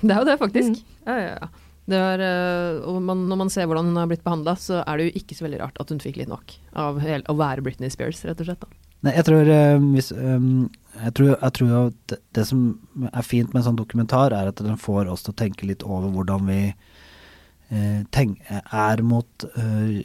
Det 0.00 0.10
er 0.14 0.22
jo 0.22 0.28
det, 0.30 0.38
faktisk. 0.40 0.78
Mm. 0.80 1.02
Ja, 1.06 1.16
ja, 1.20 1.34
ja. 1.40 1.48
Det 1.90 1.98
er, 1.98 2.20
øh, 2.22 2.76
og 2.86 3.00
man, 3.02 3.24
når 3.28 3.38
man 3.40 3.50
ser 3.50 3.66
hvordan 3.66 3.88
hun 3.90 3.96
har 3.98 4.06
blitt 4.10 4.22
behandla, 4.22 4.54
så 4.60 4.82
er 4.86 4.98
det 5.00 5.08
jo 5.08 5.18
ikke 5.20 5.34
så 5.38 5.46
veldig 5.46 5.58
rart 5.62 5.80
at 5.82 5.90
hun 5.90 5.98
fikk 6.02 6.20
litt 6.20 6.30
nok 6.30 6.52
av 6.78 7.00
hel, 7.02 7.24
å 7.26 7.34
være 7.38 7.64
Britney 7.66 7.90
Spears, 7.90 8.20
rett 8.28 8.40
og 8.42 8.46
slett. 8.46 8.62
Da. 8.62 8.68
Nei, 9.06 9.14
jeg 9.16 9.26
tror, 9.26 9.48
eh, 9.50 9.78
hvis, 9.96 10.10
eh, 10.12 10.46
jeg 11.00 11.14
tror, 11.18 11.30
jeg 11.34 11.52
tror 11.58 11.74
at 11.80 12.14
det, 12.36 12.46
som 12.46 12.62
er 13.10 13.26
fint 13.26 13.50
med 13.52 13.62
en 13.62 13.66
sånn 13.70 13.80
dokumentar, 13.80 14.34
er 14.36 14.52
at 14.52 14.62
den 14.62 14.78
får 14.78 15.10
oss 15.10 15.24
til 15.26 15.34
å 15.34 15.40
tenke 15.40 15.66
litt 15.66 15.82
over 15.82 16.12
hvordan 16.14 16.46
vi 16.46 16.60
eh, 17.70 18.02
tenk, 18.14 18.38
er 18.50 19.02
mot 19.02 19.46
eh, 19.56 20.02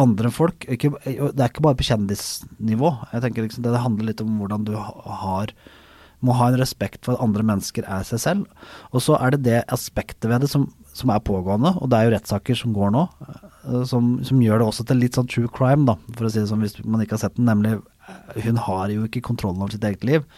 andre 0.00 0.32
folk. 0.34 0.64
Ikke, 0.70 0.92
det 1.04 1.36
er 1.36 1.50
ikke 1.50 1.64
bare 1.64 1.78
på 1.78 1.86
kjendisnivå. 1.90 2.94
Jeg 3.12 3.24
tenker 3.24 3.46
liksom 3.46 3.66
det, 3.66 3.76
handler 3.80 4.10
litt 4.10 4.24
om 4.24 4.40
hvordan 4.40 4.66
du 4.68 4.74
har 4.78 5.54
må 6.20 6.34
ha 6.36 6.50
en 6.50 6.58
respekt 6.60 7.06
for 7.06 7.16
at 7.16 7.24
andre 7.24 7.44
mennesker 7.46 7.86
er 7.88 8.04
seg 8.04 8.20
selv. 8.20 8.66
Og 8.92 9.04
så 9.04 9.16
er 9.16 9.34
det 9.34 9.44
det 9.46 9.60
aspektet 9.72 10.28
ved 10.28 10.44
det 10.44 10.50
som, 10.52 10.66
som 10.96 11.12
er 11.12 11.22
pågående, 11.24 11.72
og 11.80 11.88
det 11.90 11.96
er 11.96 12.08
jo 12.08 12.14
rettssaker 12.16 12.58
som 12.60 12.74
går 12.76 12.92
nå. 12.96 13.06
eh, 13.64 13.84
som, 13.88 14.18
som 14.26 14.42
gjør 14.44 14.60
det 14.60 14.68
også 14.68 14.86
til 14.88 15.00
litt 15.00 15.16
sånn 15.16 15.30
true 15.30 15.48
crime, 15.56 15.86
da, 15.88 15.96
for 16.18 16.28
å 16.28 16.32
si 16.32 16.42
det 16.42 16.50
sånn 16.50 16.64
hvis 16.64 16.76
man 16.84 17.04
ikke 17.04 17.16
har 17.16 17.24
sett 17.24 17.38
den. 17.38 17.48
Nemlig, 17.48 17.78
eh, 18.04 18.42
hun 18.44 18.60
har 18.66 18.92
jo 18.92 19.06
ikke 19.08 19.24
kontrollen 19.30 19.64
over 19.64 19.72
sitt 19.76 19.86
eget 19.88 20.04
liv. 20.04 20.28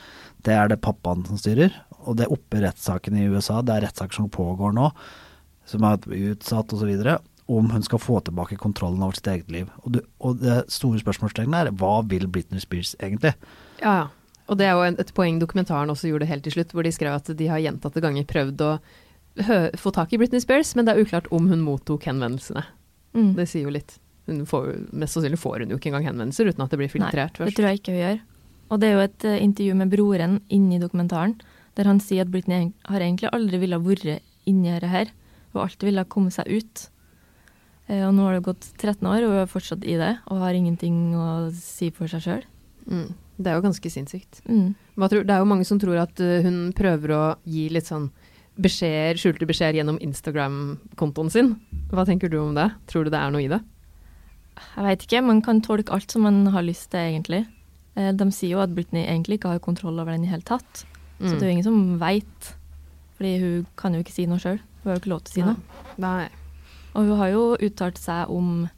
Det 0.47 0.55
er 0.55 0.71
det 0.71 0.83
pappaen 0.87 1.27
som 1.27 1.41
styrer. 1.41 1.75
Og 2.03 2.19
det 2.19 2.27
er 2.27 2.35
oppe 2.35 2.59
i 2.59 2.65
rettssaken 2.65 3.19
i 3.19 3.29
USA, 3.31 3.61
det 3.63 3.75
er 3.75 3.87
rettssaker 3.89 4.23
som 4.23 4.31
pågår 4.33 4.75
nå, 4.79 4.89
som 5.71 5.85
er 5.87 6.03
utsatt 6.33 6.73
osv., 6.75 6.95
om 7.59 7.71
hun 7.73 7.83
skal 7.87 7.99
få 8.03 8.21
tilbake 8.25 8.57
kontrollen 8.61 9.03
over 9.05 9.17
sitt 9.19 9.29
eget 9.33 9.51
liv. 9.53 9.69
Og, 9.85 9.93
det, 9.97 10.03
og 10.21 10.41
det 10.41 10.59
store 10.73 11.01
spørsmålstegnet 11.03 11.69
er 11.69 11.73
hva 11.81 11.95
vil 12.09 12.27
Britney 12.33 12.61
Spears 12.63 12.95
egentlig? 13.01 13.35
Ja, 13.83 13.95
ja. 14.03 14.09
Og 14.51 14.59
det 14.59 14.67
er 14.67 14.73
jo 14.75 14.83
en- 14.85 14.99
et 15.01 15.13
poeng 15.15 15.39
dokumentaren 15.41 15.89
også 15.93 16.11
gjorde 16.11 16.27
helt 16.29 16.43
til 16.45 16.53
slutt, 16.53 16.73
hvor 16.75 16.83
de 16.85 16.91
skrev 16.93 17.15
at 17.15 17.31
de 17.39 17.47
har 17.49 17.61
gjentatte 17.63 18.01
ganger 18.03 18.25
prøvd 18.29 18.65
å 18.67 18.73
hø 19.47 19.59
få 19.81 19.93
tak 19.95 20.13
i 20.13 20.19
Britney 20.21 20.41
Spears, 20.43 20.75
men 20.77 20.85
det 20.85 20.93
er 20.97 21.05
uklart 21.05 21.31
om 21.33 21.47
hun 21.49 21.63
mottok 21.65 22.05
henvendelsene. 22.05 22.65
Mm. 23.15 23.35
Det 23.39 23.47
sier 23.49 23.63
jo 23.65 23.71
litt. 23.73 23.95
Hun 24.27 24.45
får, 24.47 24.93
mest 24.93 25.15
sannsynlig 25.17 25.39
får 25.41 25.61
hun 25.65 25.71
jo 25.73 25.79
ikke 25.79 25.89
engang 25.93 26.05
henvendelser 26.11 26.51
uten 26.51 26.63
at 26.67 26.71
det 26.71 26.79
blir 26.79 26.91
filtrert 26.93 27.39
Nei, 27.41 27.49
det 27.49 27.57
tror 27.57 27.69
jeg 27.71 27.81
ikke 27.81 27.95
hun 27.95 28.03
gjør. 28.03 28.21
Og 28.73 28.81
det 28.81 28.89
er 28.89 28.93
jo 28.95 29.01
et 29.07 29.25
uh, 29.29 29.39
intervju 29.47 29.75
med 29.77 29.91
broren 29.93 30.37
inni 30.49 30.79
dokumentaren, 30.83 31.35
der 31.77 31.89
han 31.89 32.01
sier 32.01 32.23
at 32.27 32.31
Britney 32.33 32.73
har 32.89 33.01
egentlig 33.01 33.31
aldri 33.33 33.59
ville 33.63 33.79
vært 33.81 34.21
inni 34.47 34.71
dette 34.73 34.89
her. 34.93 35.11
Hun 35.53 35.63
alltid 35.65 35.89
ville 35.89 36.05
komme 36.13 36.31
seg 36.35 36.49
ut. 36.51 36.89
Eh, 37.93 38.03
og 38.07 38.15
nå 38.17 38.25
har 38.25 38.39
det 38.39 38.47
gått 38.47 38.71
13 38.81 39.05
år, 39.05 39.27
og 39.27 39.35
hun 39.35 39.43
er 39.43 39.51
fortsatt 39.51 39.85
i 39.85 39.99
det, 40.01 40.15
og 40.33 40.41
har 40.41 40.57
ingenting 40.57 41.13
å 41.19 41.27
si 41.53 41.91
for 41.95 42.09
seg 42.11 42.25
sjøl. 42.25 42.45
Mm. 42.89 43.11
Det 43.43 43.51
er 43.51 43.59
jo 43.59 43.65
ganske 43.65 43.91
sinnssykt. 43.93 44.41
Mm. 44.49 44.73
Tror, 44.97 45.25
det 45.27 45.35
er 45.35 45.41
jo 45.43 45.49
mange 45.51 45.67
som 45.69 45.81
tror 45.83 45.99
at 46.03 46.21
uh, 46.23 46.41
hun 46.45 46.59
prøver 46.77 47.15
å 47.17 47.23
gi 47.49 47.67
litt 47.73 47.89
sånn 47.89 48.11
beskjeder, 48.63 49.17
skjulte 49.21 49.49
beskjeder 49.49 49.81
gjennom 49.81 49.99
Instagram-kontoen 50.05 51.31
sin. 51.33 51.55
Hva 51.93 52.05
tenker 52.09 52.29
du 52.33 52.37
om 52.43 52.53
det? 52.57 52.69
Tror 52.91 53.05
du 53.07 53.11
det 53.13 53.19
er 53.19 53.33
noe 53.33 53.43
i 53.45 53.51
det? 53.51 53.61
Jeg 54.77 54.85
veit 54.85 55.07
ikke, 55.07 55.23
man 55.25 55.41
kan 55.45 55.63
tolke 55.65 55.95
alt 55.97 56.13
som 56.13 56.27
man 56.29 56.43
har 56.53 56.65
lyst 56.67 56.91
til, 56.93 57.01
egentlig. 57.15 57.47
Eh, 57.97 58.13
de 58.13 58.29
sier 58.33 58.55
jo 58.57 58.63
at 58.65 58.75
Britney 58.77 59.07
egentlig 59.09 59.41
ikke 59.41 59.55
har 59.55 59.65
kontroll 59.65 59.99
over 60.01 60.13
den 60.13 60.29
i 60.29 60.31
hele 60.33 60.45
tatt. 60.47 60.85
Så 61.23 61.33
Mm. 61.33 61.39
det 61.39 61.43
er 61.43 61.49
jo 61.49 61.55
ingen 61.57 61.65
som 61.71 61.99
veit. 61.99 62.53
Fordi 63.17 63.33
hun 63.41 63.67
kan 63.77 63.95
jo 63.95 64.01
ikke 64.03 64.13
si 64.13 64.27
noe 64.27 64.39
sjøl. 64.39 64.59
Hun 64.83 64.91
har 64.91 64.97
jo 64.97 65.01
ikke 65.01 65.13
lov 65.15 65.25
til 65.25 65.33
å 65.33 65.35
si 65.35 65.43
noe. 65.43 65.57
Nei. 65.99 66.29
Og 66.93 67.09
hun 67.09 67.19
har 67.21 67.33
jo 67.33 67.45
uttalt 67.57 68.01
seg 68.01 68.31
om 68.33 68.69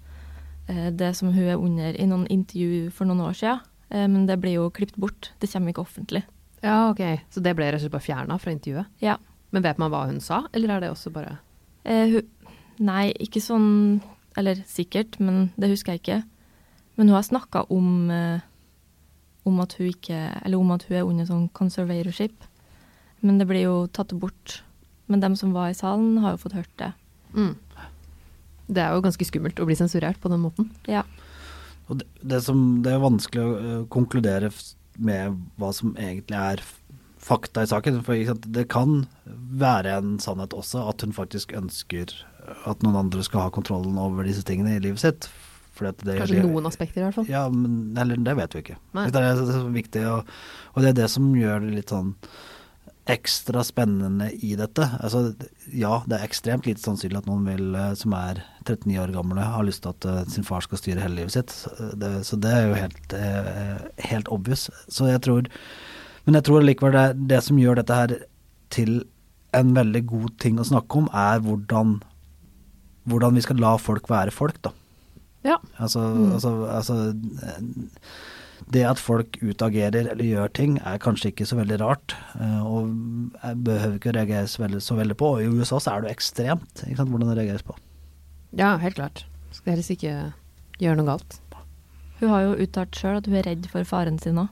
eh, 0.68 0.90
det 0.94 1.14
som 1.18 1.32
hun 1.34 1.48
er 1.48 1.58
under 1.58 1.96
i 1.98 2.06
noen 2.08 2.26
intervju 2.30 2.90
for 2.94 3.08
noen 3.10 3.24
år 3.28 3.38
siden. 3.38 3.62
Eh, 3.90 4.06
men 4.08 4.26
det 4.30 4.38
blir 4.42 4.58
jo 4.58 4.70
klippet 4.74 5.00
bort. 5.00 5.32
Det 5.40 5.50
kommer 5.52 5.74
ikke 5.74 5.84
offentlig. 5.84 6.24
Ja, 6.64 6.90
ok. 6.90 7.02
Så 7.30 7.42
det 7.44 7.54
ble 7.56 7.68
rett 7.68 7.78
og 7.78 7.84
slett 7.84 7.96
bare 7.96 8.06
fjerna 8.06 8.38
fra 8.40 8.54
intervjuet? 8.54 8.90
Ja. 9.04 9.18
Men 9.54 9.66
vet 9.66 9.78
man 9.78 9.92
hva 9.92 10.06
hun 10.08 10.22
sa, 10.24 10.44
eller 10.56 10.72
er 10.74 10.84
det 10.84 10.94
også 10.94 11.12
bare 11.14 11.38
Eh, 11.84 12.08
hun, 12.08 12.52
nei, 12.80 13.10
ikke 13.20 13.42
sånn 13.44 14.00
Eller 14.40 14.62
sikkert, 14.64 15.18
men 15.20 15.50
det 15.60 15.68
husker 15.68 15.92
jeg 15.92 16.00
ikke. 16.00 16.22
Men 16.96 17.10
hun 17.10 17.18
har 17.18 17.26
snakka 17.26 17.66
om 17.68 18.10
eh, 18.10 18.40
om 19.44 19.60
at 19.60 19.76
hun 19.76 19.90
ikke 19.90 20.16
Eller 20.40 20.56
om 20.56 20.72
at 20.72 20.86
hun 20.88 20.96
er 20.96 21.04
under 21.04 21.28
sånn 21.28 21.50
conservatorship. 21.52 22.48
Men 23.20 23.38
det 23.38 23.46
blir 23.50 23.66
jo 23.66 23.76
tatt 23.86 24.16
bort. 24.16 24.62
Men 25.06 25.20
dem 25.20 25.36
som 25.36 25.52
var 25.52 25.68
i 25.68 25.76
salen, 25.76 26.16
har 26.24 26.34
jo 26.34 26.42
fått 26.46 26.56
hørt 26.56 26.74
det. 26.80 26.92
mm. 27.34 27.54
Det 28.66 28.82
er 28.82 28.94
jo 28.94 29.04
ganske 29.04 29.26
skummelt 29.28 29.60
å 29.60 29.68
bli 29.68 29.76
sensurert 29.78 30.20
på 30.22 30.30
den 30.32 30.42
måten. 30.44 30.70
Ja. 30.90 31.04
Og 31.88 32.00
det, 32.00 32.08
det, 32.22 32.40
som, 32.46 32.62
det 32.84 32.94
er 32.94 33.02
vanskelig 33.02 33.44
å 33.44 33.54
øh, 33.58 33.82
konkludere 33.92 34.50
med 34.96 35.40
hva 35.60 35.72
som 35.74 35.92
egentlig 36.00 36.38
er 36.38 36.62
fakta 37.24 37.64
i 37.64 37.70
saken. 37.70 38.00
For 38.06 38.36
det 38.56 38.68
kan 38.72 39.04
være 39.24 39.98
en 39.98 40.14
sannhet 40.22 40.56
også 40.56 40.86
at 40.90 41.04
hun 41.04 41.16
faktisk 41.16 41.54
ønsker 41.56 42.14
at 42.68 42.84
noen 42.84 43.00
andre 43.06 43.24
skal 43.24 43.46
ha 43.46 43.52
kontrollen 43.52 43.98
over 44.00 44.26
disse 44.28 44.44
tingene 44.46 44.76
i 44.76 44.82
livet 44.84 45.02
sitt. 45.04 45.28
Fordi 45.74 45.90
at 45.90 46.02
det, 46.06 46.16
Kanskje 46.20 46.42
noen 46.44 46.68
aspekter, 46.70 47.02
i 47.02 47.06
hvert 47.08 47.16
fall. 47.18 47.30
Ja, 47.30 47.46
men 47.50 47.96
eller, 47.98 48.20
det 48.22 48.36
vet 48.38 48.54
vi 48.54 48.62
ikke. 48.62 48.76
Nei. 48.94 49.08
Det 49.10 49.22
er 49.26 49.40
så 49.40 49.64
viktig, 49.74 50.04
og, 50.06 50.34
og 50.74 50.84
det 50.84 50.92
er 50.92 51.00
det 51.00 51.08
som 51.10 51.32
gjør 51.34 51.64
det 51.64 51.72
litt 51.80 51.90
sånn 51.90 52.12
ekstra 53.10 53.60
spennende 53.64 54.30
i 54.32 54.54
dette. 54.56 54.86
Altså, 55.04 55.34
ja, 55.76 55.98
det 56.08 56.16
er 56.16 56.24
ekstremt 56.24 56.68
lite 56.68 56.80
sannsynlig 56.80 57.20
at 57.20 57.26
noen 57.28 57.44
vil, 57.48 57.74
eh, 57.76 57.92
som 58.00 58.14
er 58.16 58.40
39 58.64 59.00
år 59.02 59.12
gamle, 59.12 59.44
har 59.44 59.66
lyst 59.66 59.84
til 59.84 59.92
at 59.92 60.06
eh, 60.08 60.22
sin 60.32 60.46
far 60.46 60.64
skal 60.64 60.80
styre 60.80 61.02
hele 61.04 61.18
livet 61.20 61.34
sitt. 61.36 61.52
Så 61.52 61.90
det, 62.00 62.12
så 62.24 62.38
det 62.40 62.52
er 62.52 62.70
jo 62.70 62.78
helt, 62.78 63.16
eh, 63.18 63.82
helt 64.08 64.30
obvious. 64.32 64.70
Så 64.88 65.10
jeg 65.12 65.24
tror 65.26 65.50
Men 66.24 66.38
jeg 66.38 66.44
tror 66.44 66.62
likevel 66.64 66.94
det, 66.96 67.28
det 67.28 67.42
som 67.44 67.58
gjør 67.60 67.76
dette 67.76 67.96
her 67.98 68.12
til 68.72 69.02
en 69.52 69.74
veldig 69.76 70.00
god 70.08 70.30
ting 70.40 70.56
å 70.56 70.64
snakke 70.64 70.96
om, 70.96 71.10
er 71.12 71.42
hvordan, 71.44 71.98
hvordan 73.04 73.36
vi 73.36 73.42
skal 73.44 73.60
la 73.60 73.74
folk 73.76 74.08
være 74.08 74.32
folk, 74.32 74.56
da. 74.64 74.72
Ja. 75.44 75.58
Altså, 75.76 76.00
altså, 76.32 76.54
altså 76.72 76.96
Det 78.72 78.84
at 78.88 78.98
folk 78.98 79.36
utagerer 79.42 80.06
eller 80.12 80.24
gjør 80.24 80.52
ting, 80.56 80.78
er 80.80 80.98
kanskje 81.02 81.30
ikke 81.32 81.46
så 81.46 81.58
veldig 81.58 81.76
rart. 81.82 82.14
eh, 82.40 82.62
Og 82.64 82.88
jeg 83.42 83.58
behøver 83.64 83.98
ikke 83.98 84.12
å 84.12 84.16
reagere 84.16 84.48
så 84.48 84.62
veldig, 84.64 84.80
så 84.82 84.96
veldig 84.96 85.16
på. 85.20 85.32
Og 85.36 85.42
i 85.42 85.50
USA 85.52 85.78
så 85.78 85.92
er 85.92 86.00
det 86.00 86.08
jo 86.10 86.16
ekstremt 86.16 86.84
ikke 86.86 86.96
sant, 86.96 87.10
hvordan 87.12 87.28
det 87.34 87.38
reageres 87.42 87.62
på. 87.66 87.76
Ja, 88.56 88.76
helt 88.78 88.96
klart. 88.96 89.24
Skal 89.52 89.74
helst 89.76 89.90
ikke 89.90 90.32
gjøre 90.80 90.96
noe 90.96 91.06
galt. 91.12 91.40
Hun 92.20 92.30
har 92.30 92.44
jo 92.46 92.56
uttalt 92.64 92.96
sjøl 92.96 93.18
at 93.18 93.26
hun 93.26 93.36
er 93.36 93.46
redd 93.50 93.66
for 93.70 93.84
faren 93.84 94.18
sin 94.22 94.38
òg. 94.38 94.48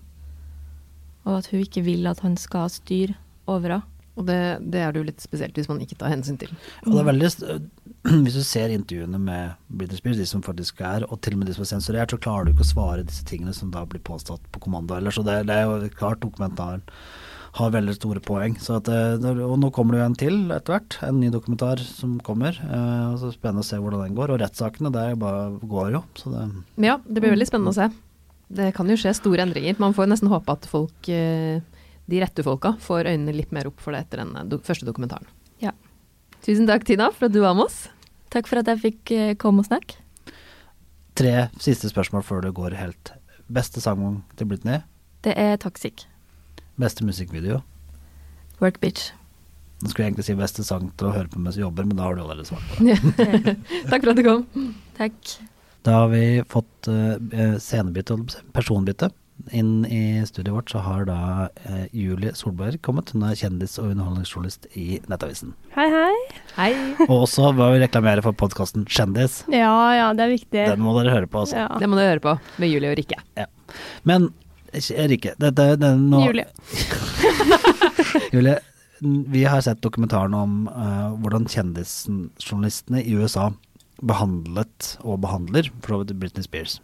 Og 1.24 1.38
at 1.38 1.46
hun 1.52 1.62
ikke 1.62 1.84
vil 1.86 2.06
at 2.10 2.20
han 2.20 2.36
skal 2.36 2.68
styre 2.70 3.14
over 3.46 3.76
henne. 3.78 3.88
Og 4.12 4.26
det, 4.28 4.36
det 4.68 4.80
er 4.84 4.90
det 4.92 5.00
jo 5.00 5.06
litt 5.08 5.22
spesielt 5.24 5.56
hvis 5.56 5.70
man 5.70 5.78
ikke 5.80 5.96
tar 5.96 6.10
hensyn 6.12 6.36
til. 6.36 6.50
Og 6.84 6.90
det 6.92 7.00
er 7.00 7.06
veldig 7.08 7.28
Hvis 8.24 8.34
du 8.34 8.42
ser 8.42 8.72
intervjuene 8.74 9.18
med 9.22 9.58
Britney 9.70 10.00
Spears, 10.00 10.18
de 10.18 10.26
som 10.26 10.42
faktisk 10.42 10.80
er, 10.82 11.04
og 11.06 11.20
til 11.22 11.36
og 11.36 11.42
med 11.42 11.50
de 11.50 11.54
som 11.54 11.66
er 11.66 11.70
sensurert, 11.70 12.10
så 12.10 12.18
klarer 12.22 12.48
du 12.48 12.54
ikke 12.54 12.66
å 12.66 12.72
svare 12.72 13.04
disse 13.06 13.26
tingene 13.28 13.54
som 13.54 13.70
da 13.74 13.84
blir 13.86 14.02
påstått 14.02 14.42
på 14.50 14.62
kommando 14.64 14.96
Eller, 14.96 15.14
Så 15.14 15.22
det, 15.26 15.44
det 15.46 15.60
er 15.60 15.68
jo 15.70 15.92
klart 15.94 16.22
dokumentaren 16.24 16.82
har 17.58 17.72
veldig 17.72 17.94
store 17.98 18.20
poeng. 18.24 18.54
At, 18.56 18.88
eh, 18.88 19.26
og 19.44 19.58
nå 19.60 19.68
kommer 19.76 19.94
det 19.94 20.00
jo 20.00 20.06
en 20.06 20.16
til 20.18 20.38
etter 20.54 20.74
hvert, 20.74 20.96
en 21.04 21.18
ny 21.20 21.28
dokumentar 21.32 21.82
som 21.84 22.14
kommer. 22.24 22.56
Eh, 22.56 23.02
og 23.12 23.18
så 23.20 23.32
Spennende 23.34 23.64
å 23.64 23.68
se 23.68 23.80
hvordan 23.80 24.06
den 24.06 24.16
går. 24.16 24.32
Og 24.32 24.40
rettssakene, 24.40 24.92
det 24.94 25.18
bare 25.20 25.58
går 25.60 25.92
jo. 25.98 26.02
Det 26.24 26.86
ja, 26.88 26.96
det 27.04 27.20
blir 27.20 27.34
veldig 27.34 27.48
spennende 27.48 27.74
å 27.74 27.76
se. 27.76 27.90
Det 28.52 28.72
kan 28.76 28.88
jo 28.88 28.96
skje 29.00 29.12
store 29.16 29.44
endringer. 29.44 29.78
Man 29.80 29.96
får 29.96 30.08
nesten 30.10 30.32
håpe 30.32 30.56
at 30.56 30.68
folk, 30.68 31.12
eh, 31.12 31.60
de 32.08 32.24
rette 32.24 32.44
folka, 32.44 32.74
får 32.80 33.12
øynene 33.12 33.36
litt 33.36 33.52
mer 33.52 33.68
opp 33.68 33.80
for 33.80 33.92
det 33.92 34.06
etter 34.06 34.24
den 34.24 34.60
første 34.64 34.88
dokumentaren. 34.88 35.28
Tusen 36.42 36.66
takk, 36.66 36.82
Tina, 36.88 37.10
for 37.14 37.28
at 37.28 37.34
du 37.34 37.38
var 37.44 37.54
med 37.54 37.68
oss. 37.68 37.84
Takk 38.34 38.48
for 38.50 38.58
at 38.58 38.70
jeg 38.70 38.80
fikk 38.82 39.12
eh, 39.14 39.34
komme 39.38 39.62
og 39.62 39.68
snakke. 39.68 40.00
Tre 41.18 41.34
siste 41.62 41.90
spørsmål 41.92 42.24
før 42.26 42.42
det 42.46 42.54
går 42.56 42.74
helt. 42.78 43.12
Beste 43.52 43.82
sang 43.84 44.22
til 44.38 44.48
Britney? 44.50 44.80
Det 45.22 45.36
er 45.38 45.58
Toxic. 45.62 46.06
Beste 46.80 47.06
musikkvideo? 47.06 47.60
Work 48.62 48.80
bitch. 48.82 49.12
Nå 49.82 49.90
skulle 49.90 50.06
jeg 50.06 50.12
egentlig 50.12 50.26
si 50.26 50.38
beste 50.38 50.64
sang 50.66 50.90
til 50.98 51.10
å 51.10 51.14
høre 51.14 51.30
på 51.30 51.40
mens 51.42 51.58
du 51.58 51.62
jobber, 51.62 51.86
men 51.86 51.98
da 51.98 52.08
har 52.08 52.16
du 52.16 52.22
allerede 52.24 52.46
svart 52.48 52.66
på 52.70 52.86
det. 52.86 52.98
takk 53.90 54.02
for 54.02 54.12
at 54.12 54.18
du 54.18 54.24
kom. 54.26 54.44
Takk. 54.98 55.32
Da 55.86 55.96
har 56.00 56.12
vi 56.12 56.24
fått 56.50 56.90
uh, 56.90 57.58
scenebytte, 57.62 58.18
personbytte. 58.54 59.10
Inn 59.50 59.86
i 59.86 60.22
studioet 60.26 60.54
vårt 60.54 60.70
så 60.70 60.82
har 60.84 61.06
da 61.08 61.48
eh, 61.64 61.86
Julie 61.96 62.34
Solberg 62.38 62.78
kommet. 62.84 63.10
Hun 63.14 63.24
er 63.26 63.38
kjendis 63.38 63.74
og 63.80 63.90
underholdningsjournalist 63.90 64.68
i 64.78 65.00
Nettavisen. 65.10 65.54
Hei, 65.74 65.88
hei. 65.90 66.14
Hei. 66.54 66.70
Og 67.08 67.24
også 67.24 67.50
må 67.56 67.72
vi 67.74 67.80
reklamere 67.82 68.22
for 68.24 68.36
podkasten 68.38 68.86
Kjendis. 68.86 69.42
Ja, 69.52 69.74
ja, 69.96 70.10
det 70.16 70.26
er 70.26 70.34
viktig. 70.34 70.66
Den 70.74 70.84
må 70.84 70.94
dere 70.98 71.16
høre 71.16 71.30
på, 71.30 71.42
altså. 71.42 71.64
Ja. 71.64 71.80
Den 71.82 71.90
må 71.92 71.98
dere 71.98 72.14
høre 72.14 72.24
på 72.24 72.36
med 72.62 72.72
Julie 72.72 72.92
og 72.92 73.00
Rikke. 73.00 73.18
Men 74.08 74.30
eh, 74.70 74.92
Rikke, 75.10 75.34
dette 75.42 75.72
det, 75.80 75.92
nå, 75.98 76.22
Julie. 76.28 76.46
Julie, 78.34 78.56
vi 79.02 79.44
har 79.48 79.64
sett 79.64 79.82
dokumentaren 79.82 80.34
om 80.38 80.56
uh, 80.70 81.10
hvordan 81.18 81.48
kjendisjournalistene 81.50 83.02
i 83.02 83.16
USA 83.18 83.50
behandlet 84.02 84.96
og 85.02 85.20
behandler 85.24 85.70
for 85.80 85.94
så 85.94 86.02
vidt 86.02 86.18
Britney 86.20 86.46
Spears. 86.46 86.78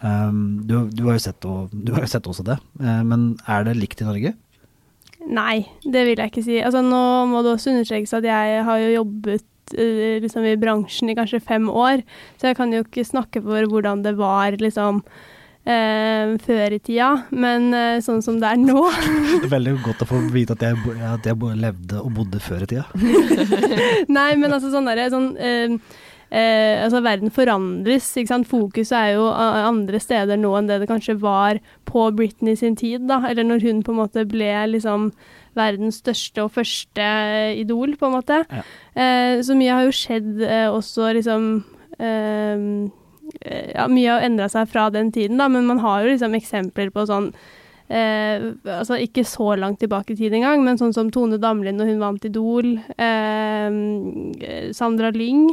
Um, 0.00 0.62
du, 0.64 0.88
du, 0.88 1.04
har 1.08 1.18
jo 1.18 1.22
sett, 1.26 1.44
du 1.72 1.90
har 1.92 2.06
jo 2.06 2.08
sett 2.08 2.28
også 2.30 2.44
det, 2.46 2.56
uh, 2.80 3.02
men 3.04 3.34
er 3.44 3.66
det 3.68 3.76
likt 3.76 4.00
i 4.00 4.08
Norge? 4.08 4.32
Nei, 5.28 5.66
det 5.84 6.04
vil 6.06 6.20
jeg 6.20 6.32
ikke 6.32 6.44
si. 6.44 6.60
Altså, 6.64 6.80
nå 6.84 7.00
må 7.28 7.42
det 7.44 7.54
også 7.54 7.74
understrekes 7.74 8.14
at 8.16 8.26
jeg 8.26 8.62
har 8.66 8.78
jo 8.80 8.94
jobbet 8.94 9.74
eh, 9.76 10.16
liksom, 10.24 10.46
i 10.48 10.56
bransjen 10.60 11.12
i 11.12 11.16
kanskje 11.18 11.42
fem 11.44 11.68
år, 11.68 12.04
så 12.40 12.50
jeg 12.50 12.58
kan 12.58 12.72
jo 12.72 12.84
ikke 12.86 13.04
snakke 13.06 13.42
for 13.44 13.68
hvordan 13.68 14.04
det 14.06 14.14
var 14.18 14.56
liksom 14.62 15.02
eh, 15.68 16.32
før 16.46 16.76
i 16.76 16.80
tida, 16.80 17.10
men 17.30 17.68
eh, 17.76 18.00
sånn 18.04 18.24
som 18.24 18.40
det 18.40 18.54
er 18.54 18.62
nå 18.62 18.86
Det 18.88 19.44
er 19.50 19.56
veldig 19.58 19.76
godt 19.84 20.06
å 20.06 20.08
få 20.08 20.22
vite 20.32 20.56
at 20.56 20.64
jeg, 20.70 20.96
at 21.12 21.28
jeg 21.28 21.60
levde 21.66 22.00
og 22.00 22.14
bodde 22.16 22.40
før 22.42 22.64
i 22.64 22.70
tida. 22.72 22.88
Nei, 24.18 24.32
men 24.40 24.48
altså 24.48 24.72
sånn 24.72 24.88
derre 24.88 25.10
sånn 25.12 25.34
eh, 26.30 26.38
eh, 26.40 26.84
Altså, 26.84 27.02
verden 27.02 27.30
forandres, 27.30 28.16
ikke 28.16 28.32
sant. 28.32 28.48
Fokuset 28.48 28.96
er 28.96 29.12
jo 29.16 29.26
andre 29.30 30.00
steder 30.00 30.38
nå 30.40 30.54
enn 30.58 30.70
det 30.70 30.80
det 30.82 30.88
kanskje 30.90 31.18
var 31.20 31.60
på 31.84 32.10
Britney 32.16 32.56
sin 32.56 32.76
tid, 32.76 33.08
da. 33.08 33.22
Eller 33.28 33.44
når 33.44 33.62
hun 33.66 33.82
på 33.82 33.92
en 33.92 34.00
måte 34.02 34.26
ble 34.28 34.52
liksom 34.70 35.10
verdens 35.58 35.98
største 36.04 36.44
og 36.44 36.52
første 36.54 37.06
idol, 37.58 37.96
på 37.98 38.06
en 38.06 38.16
måte. 38.18 38.44
Ja. 38.50 38.62
Eh, 38.94 39.42
så 39.42 39.56
mye 39.58 39.74
har 39.74 39.86
jo 39.88 39.94
skjedd 39.94 40.42
eh, 40.46 40.68
også 40.70 41.12
liksom 41.18 41.50
eh, 41.98 42.66
ja, 43.40 43.86
Mye 43.90 44.10
har 44.10 44.26
endra 44.26 44.48
seg 44.50 44.68
fra 44.70 44.88
den 44.90 45.12
tiden, 45.14 45.38
da, 45.38 45.48
men 45.48 45.66
man 45.68 45.82
har 45.82 46.02
jo 46.02 46.12
liksom 46.12 46.34
eksempler 46.38 46.90
på 46.94 47.04
sånn 47.06 47.28
eh, 47.90 48.50
altså 48.78 48.98
Ikke 49.02 49.24
så 49.26 49.54
langt 49.58 49.80
tilbake 49.82 50.14
i 50.14 50.18
tid 50.18 50.34
engang, 50.38 50.64
men 50.66 50.80
sånn 50.80 50.94
som 50.96 51.12
Tone 51.14 51.38
Damli 51.42 51.74
når 51.74 51.92
hun 51.92 52.02
vant 52.02 52.26
Idol. 52.26 52.74
Eh, 52.96 54.72
Sandra 54.76 55.12
Lyng. 55.14 55.48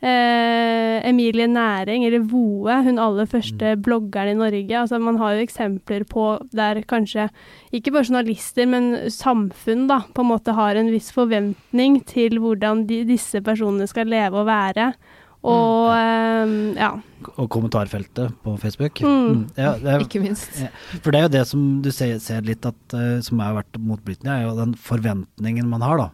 Eh, 0.00 1.08
Emilie 1.08 1.44
Næring, 1.46 2.06
eller 2.06 2.22
Voe, 2.24 2.78
hun 2.86 2.98
aller 2.98 3.26
første 3.28 3.74
bloggeren 3.84 4.32
i 4.32 4.38
Norge. 4.38 4.78
Altså, 4.78 4.98
man 4.98 5.18
har 5.20 5.34
jo 5.36 5.44
eksempler 5.44 6.06
på 6.08 6.38
der 6.56 6.80
kanskje 6.88 7.28
ikke 7.72 7.92
bare 7.92 8.08
journalister, 8.08 8.66
men 8.66 8.94
samfunn 9.12 9.84
da, 9.90 10.00
på 10.14 10.24
en 10.24 10.30
måte 10.32 10.56
har 10.56 10.80
en 10.80 10.88
viss 10.92 11.12
forventning 11.12 12.00
til 12.08 12.40
hvordan 12.40 12.86
de, 12.88 13.02
disse 13.04 13.42
personene 13.44 13.88
skal 13.90 14.08
leve 14.08 14.40
og 14.40 14.48
være. 14.48 14.94
Og 15.40 15.88
eh, 15.94 16.50
ja. 16.76 16.90
Og 17.36 17.46
kommentarfeltet 17.52 18.32
på 18.44 18.54
Facebook. 18.60 19.00
Mm. 19.00 19.46
Ja, 19.56 19.74
det 19.80 19.92
er, 19.92 20.04
Ikke 20.04 20.20
minst. 20.20 20.56
Ja, 20.60 20.68
For 21.00 21.12
det 21.12 21.20
er 21.20 21.26
jo 21.26 21.32
det 21.32 21.44
som 21.48 21.62
du 21.84 21.90
ser, 21.92 22.18
ser 22.20 22.44
litt 22.44 22.64
at, 22.68 22.80
uh, 22.96 23.20
som 23.24 23.40
har 23.44 23.56
vært 23.58 23.78
mot 23.80 24.02
Britney, 24.04 24.32
er 24.32 24.48
jo 24.48 24.56
den 24.58 24.74
forventningen 24.76 25.68
man 25.68 25.84
har. 25.84 26.00
da. 26.00 26.08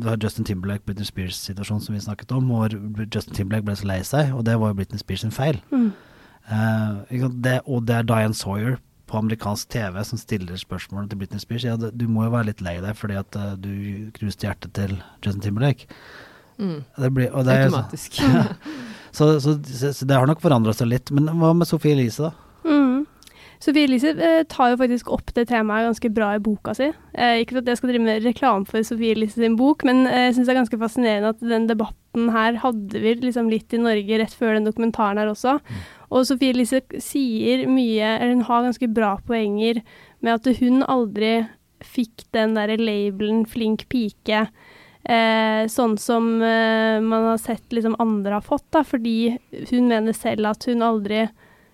Du 0.00 0.08
har 0.08 0.20
Justin 0.20 0.48
Timberlake, 0.48 0.84
Britney 0.86 1.08
Spears-situasjonen 1.08 1.84
som 1.84 1.96
vi 1.96 2.04
snakket 2.04 2.32
om, 2.36 2.48
hvor 2.52 2.72
Justin 3.02 3.36
Timberlake 3.36 3.68
ble 3.68 3.76
så 3.80 3.88
lei 3.88 4.00
seg, 4.08 4.32
og 4.36 4.44
det 4.48 4.58
var 4.60 4.72
jo 4.72 4.80
Britney 4.80 5.00
Spears 5.00 5.24
sin 5.24 5.34
feil. 5.34 5.60
Mm. 5.72 5.92
Uh, 6.48 7.28
det, 7.44 7.60
og 7.66 7.86
det 7.88 8.00
er 8.00 8.08
Diane 8.08 8.36
Sawyer 8.36 8.80
på 9.08 9.20
amerikansk 9.20 9.68
TV 9.72 10.00
som 10.08 10.20
stiller 10.20 10.56
spørsmål 10.56 11.08
til 11.08 11.20
Britney 11.20 11.40
Spears. 11.40 11.64
Ja, 11.68 11.76
du 11.76 12.04
må 12.08 12.26
jo 12.26 12.34
være 12.34 12.52
litt 12.52 12.64
lei 12.64 12.78
deg 12.80 12.96
fordi 12.96 13.20
at 13.20 13.36
uh, 13.36 13.54
du 13.60 14.12
knuste 14.16 14.48
hjertet 14.48 14.72
til 14.78 14.96
Justin 15.24 15.44
Timberlake. 15.44 15.88
Mm. 16.58 16.80
Det 17.04 17.12
blir, 17.14 17.30
og 17.32 17.46
det 17.48 17.58
er, 17.58 17.68
Automatisk. 17.70 18.20
Ja. 18.22 18.46
Så, 19.12 19.26
så, 19.44 19.58
så, 19.92 20.06
det 20.08 20.16
har 20.16 20.24
nok 20.24 20.40
forandra 20.40 20.72
seg 20.72 20.88
litt. 20.88 21.10
Men 21.12 21.26
hva 21.36 21.50
med 21.52 21.68
Sophie 21.68 21.92
Elise, 21.92 22.30
da? 22.30 22.30
Mm. 22.64 23.02
Sophie 23.62 23.86
Elise 23.86 24.10
eh, 24.16 24.40
tar 24.50 24.72
jo 24.72 24.78
faktisk 24.80 25.10
opp 25.14 25.28
det 25.36 25.44
temaet 25.50 25.86
ganske 25.86 26.10
bra 26.16 26.32
i 26.34 26.40
boka 26.42 26.72
si. 26.74 26.88
Eh, 27.12 27.42
ikke 27.42 27.60
at 27.60 27.68
jeg 27.70 27.78
skal 27.78 27.92
drive 27.92 28.06
med 28.06 28.24
reklame 28.24 28.66
for 28.66 28.82
Sophie 28.86 29.14
Elise 29.14 29.38
sin 29.38 29.54
bok, 29.58 29.84
men 29.86 30.06
eh, 30.08 30.30
jeg 30.30 30.38
syns 30.38 30.48
det 30.48 30.54
er 30.54 30.60
ganske 30.62 30.80
fascinerende 30.80 31.30
at 31.36 31.44
den 31.52 31.68
debatten 31.70 32.32
her 32.34 32.58
hadde 32.64 33.04
vi 33.04 33.14
liksom 33.20 33.52
litt 33.52 33.76
i 33.76 33.82
Norge 33.84 34.18
rett 34.18 34.34
før 34.34 34.56
den 34.56 34.66
dokumentaren 34.66 35.20
her 35.20 35.30
også. 35.30 35.58
Og 36.10 36.26
Sophie 36.26 36.56
Elise 36.56 36.82
sier 36.98 37.68
mye, 37.70 38.16
eller 38.16 38.34
hun 38.34 38.46
har 38.48 38.66
ganske 38.66 38.90
bra 38.96 39.14
poenger 39.28 39.84
med 40.24 40.40
at 40.40 40.58
hun 40.58 40.82
aldri 40.82 41.36
fikk 41.86 42.26
den 42.34 42.56
derre 42.58 42.80
labelen 42.80 43.44
flink 43.48 43.86
pike. 43.92 44.46
Eh, 45.02 45.66
sånn 45.66 45.96
som 45.98 46.36
eh, 46.46 47.00
man 47.02 47.24
har 47.32 47.38
sett 47.42 47.74
liksom 47.74 47.96
andre 47.98 48.36
har 48.36 48.44
fått, 48.46 48.68
da, 48.70 48.84
fordi 48.86 49.34
hun 49.72 49.88
mener 49.90 50.14
selv 50.14 50.52
at 50.52 50.68
hun 50.70 50.84
aldri 50.86 51.24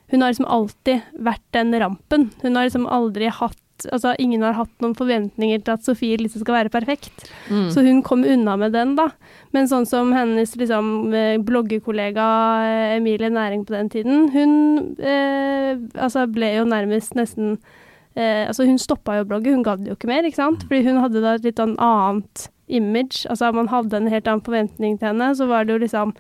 Hun 0.08 0.22
har 0.24 0.30
liksom 0.32 0.46
alltid 0.48 1.02
vært 1.20 1.44
den 1.52 1.74
rampen. 1.76 2.30
Hun 2.40 2.56
har 2.56 2.64
liksom 2.64 2.86
aldri 2.88 3.28
hatt 3.28 3.58
Altså, 3.92 4.14
ingen 4.18 4.42
har 4.42 4.56
hatt 4.56 4.72
noen 4.82 4.96
forventninger 4.98 5.60
til 5.62 5.74
at 5.76 5.84
Sofie 5.86 6.16
liksom 6.18 6.42
skal 6.42 6.56
være 6.56 6.72
perfekt. 6.72 7.28
Mm. 7.46 7.68
Så 7.70 7.84
hun 7.86 8.00
kom 8.02 8.24
unna 8.26 8.56
med 8.58 8.72
den, 8.74 8.96
da. 8.98 9.04
Men 9.54 9.68
sånn 9.70 9.86
som 9.86 10.10
hennes 10.16 10.56
liksom, 10.58 11.12
eh, 11.14 11.36
bloggerkollega 11.38 12.26
eh, 12.64 12.96
Emilie 12.96 13.30
Næring 13.30 13.62
på 13.68 13.76
den 13.76 13.92
tiden, 13.92 14.26
hun 14.34 14.96
eh, 14.98 15.78
altså 15.94 16.26
ble 16.26 16.56
jo 16.56 16.66
nærmest 16.66 17.14
nesten 17.14 17.58
eh, 18.16 18.48
Altså, 18.48 18.66
hun 18.66 18.82
stoppa 18.82 19.20
jo 19.20 19.28
blogget, 19.28 19.52
blogge, 19.52 19.54
hun 19.54 19.66
gadd 19.68 19.86
jo 19.86 19.94
ikke 19.94 20.10
mer, 20.10 20.26
ikke 20.26 20.42
sant. 20.42 20.66
Fordi 20.66 20.82
hun 20.88 21.02
hadde 21.04 21.22
da 21.22 21.36
et 21.38 21.46
litt 21.46 21.62
sånn 21.62 21.78
annet 21.78 22.48
image. 22.68 23.24
Altså, 23.28 23.52
man 23.56 23.70
hadde 23.72 23.96
en 23.96 24.10
helt 24.12 24.28
annen 24.28 24.44
forventning 24.44 24.98
til 24.98 25.12
henne. 25.12 25.32
Så 25.36 25.48
var 25.50 25.64
det 25.64 25.76
jo 25.76 25.82
liksom 25.86 26.14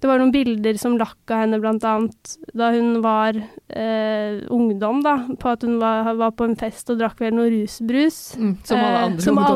det 0.00 0.08
var 0.08 0.16
noen 0.16 0.32
bilder 0.32 0.78
som 0.80 0.94
lakk 0.96 1.28
av 1.28 1.42
henne, 1.42 1.58
blant 1.60 1.84
annet, 1.84 2.30
da 2.56 2.70
hun 2.72 3.02
var 3.04 3.36
eh, 3.36 4.38
ungdom, 4.48 5.02
da, 5.04 5.12
på 5.36 5.50
at 5.52 5.66
hun 5.66 5.74
var, 5.82 6.08
var 6.16 6.32
på 6.38 6.46
en 6.48 6.56
fest 6.56 6.88
og 6.92 7.02
drakk 7.02 7.20
vel 7.20 7.34
noe 7.36 7.50
rusbrus. 7.52 8.20
Mm, 8.40 8.54
som 8.64 8.80
alle 8.80 8.94
Eh, 8.94 9.04
andre 9.10 9.26
som 9.26 9.40
alle 9.42 9.50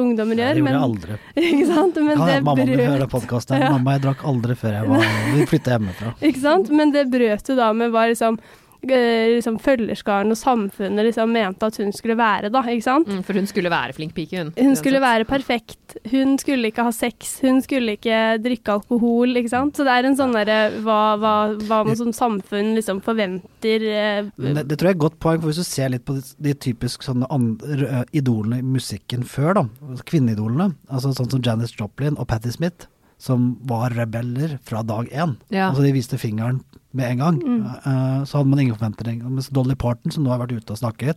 ungdommer. 0.00 0.40
gjør. 0.40 0.48
Ja, 0.48 0.54
det 0.56 0.62
gjorde 0.62 0.72
gjorde 0.72 0.72
jeg 0.72 0.86
aldri. 0.88 1.18
ikke 1.50 1.68
sant? 1.74 2.00
Men 2.00 2.12
ja, 2.14 2.16
det 2.24 2.38
hende 2.38 2.46
mamma 2.48 2.64
mi 2.64 2.78
hører 2.80 3.04
brøt 3.04 3.12
podkasten. 3.12 3.58
Ja. 3.66 3.70
Mamma, 3.72 3.96
jeg 3.98 4.04
drakk 4.06 4.24
aldri 4.32 4.56
før 4.56 4.74
jeg 4.78 4.88
var 4.88 5.04
Vi 5.34 5.44
flytta 5.52 5.76
hjemmefra. 5.76 6.14
Ikke 6.30 6.40
sant? 6.40 6.72
Men 6.80 6.96
det 6.96 7.04
brøt 7.12 7.52
jo 7.52 7.56
da 7.60 7.68
med 7.76 7.92
var 7.92 8.08
liksom, 8.12 8.40
eh, 8.40 8.65
liksom 8.90 9.58
følgerskaren 9.62 10.32
og 10.32 10.38
samfunnet 10.38 11.08
liksom 11.08 11.32
mente 11.34 11.66
at 11.66 11.78
hun 11.80 11.92
skulle 11.94 12.16
være, 12.18 12.50
da. 12.54 12.62
Ikke 12.70 12.86
sant? 12.86 13.10
Mm, 13.10 13.22
for 13.26 13.38
hun 13.38 13.48
skulle 13.50 13.72
være 13.72 13.96
flink 13.96 14.14
pike, 14.16 14.38
hun. 14.40 14.52
Hun 14.56 14.76
skulle 14.78 15.00
være 15.02 15.26
perfekt. 15.28 15.98
Hun 16.10 16.36
skulle 16.38 16.70
ikke 16.70 16.86
ha 16.86 16.92
sex. 16.94 17.38
Hun 17.44 17.62
skulle 17.64 17.96
ikke 17.96 18.20
drikke 18.44 18.76
alkohol, 18.78 19.36
ikke 19.40 19.52
sant. 19.52 19.76
Så 19.76 19.86
det 19.86 19.94
er 19.94 20.08
en 20.08 20.18
sånn 20.18 20.34
derre 20.36 20.58
hva, 20.84 21.00
hva, 21.20 21.34
hva 21.66 21.82
man 21.86 21.98
som 21.98 22.12
samfunn 22.16 22.74
liksom 22.76 23.02
forventer 23.04 23.86
eh, 23.86 24.28
det, 24.36 24.66
det 24.68 24.78
tror 24.78 24.90
jeg 24.90 24.94
er 24.94 24.98
et 24.98 25.04
godt 25.06 25.18
poeng, 25.22 25.40
for 25.40 25.50
hvis 25.50 25.60
du 25.62 25.66
ser 25.66 25.92
litt 25.92 26.04
på 26.06 26.16
de, 26.16 26.24
de 26.42 26.54
typisk 26.66 27.04
sånne 27.06 27.28
andre, 27.32 28.04
idolene 28.16 28.60
i 28.60 28.66
musikken 28.66 29.24
før, 29.26 29.60
da, 29.60 29.64
kvinneidolene, 30.08 30.72
altså 30.90 31.14
sånn 31.16 31.30
som 31.32 31.42
Janis 31.44 31.74
Joplin 31.76 32.18
og 32.20 32.28
Patti 32.30 32.52
Smith, 32.54 32.88
som 33.18 33.56
var 33.64 33.94
rebeller 33.96 34.58
fra 34.64 34.82
dag 34.82 35.08
én. 35.12 35.36
Ja. 35.48 35.70
Altså 35.70 35.82
de 35.82 35.92
viste 35.96 36.18
fingeren 36.20 36.60
med 36.96 37.10
en 37.10 37.18
gang. 37.18 37.38
Mm. 37.42 37.62
Uh, 37.86 38.24
så 38.24 38.38
hadde 38.38 38.50
man 38.50 38.58
ingen 38.62 38.76
forventning. 38.76 39.22
Mens 39.24 39.48
Dolly 39.48 39.74
Parton, 39.74 40.12
som 40.12 40.24
nå 40.24 40.32
har 40.32 40.42
vært 40.44 40.56
ute 40.56 40.72
og 40.74 40.80
snakket, 40.80 41.16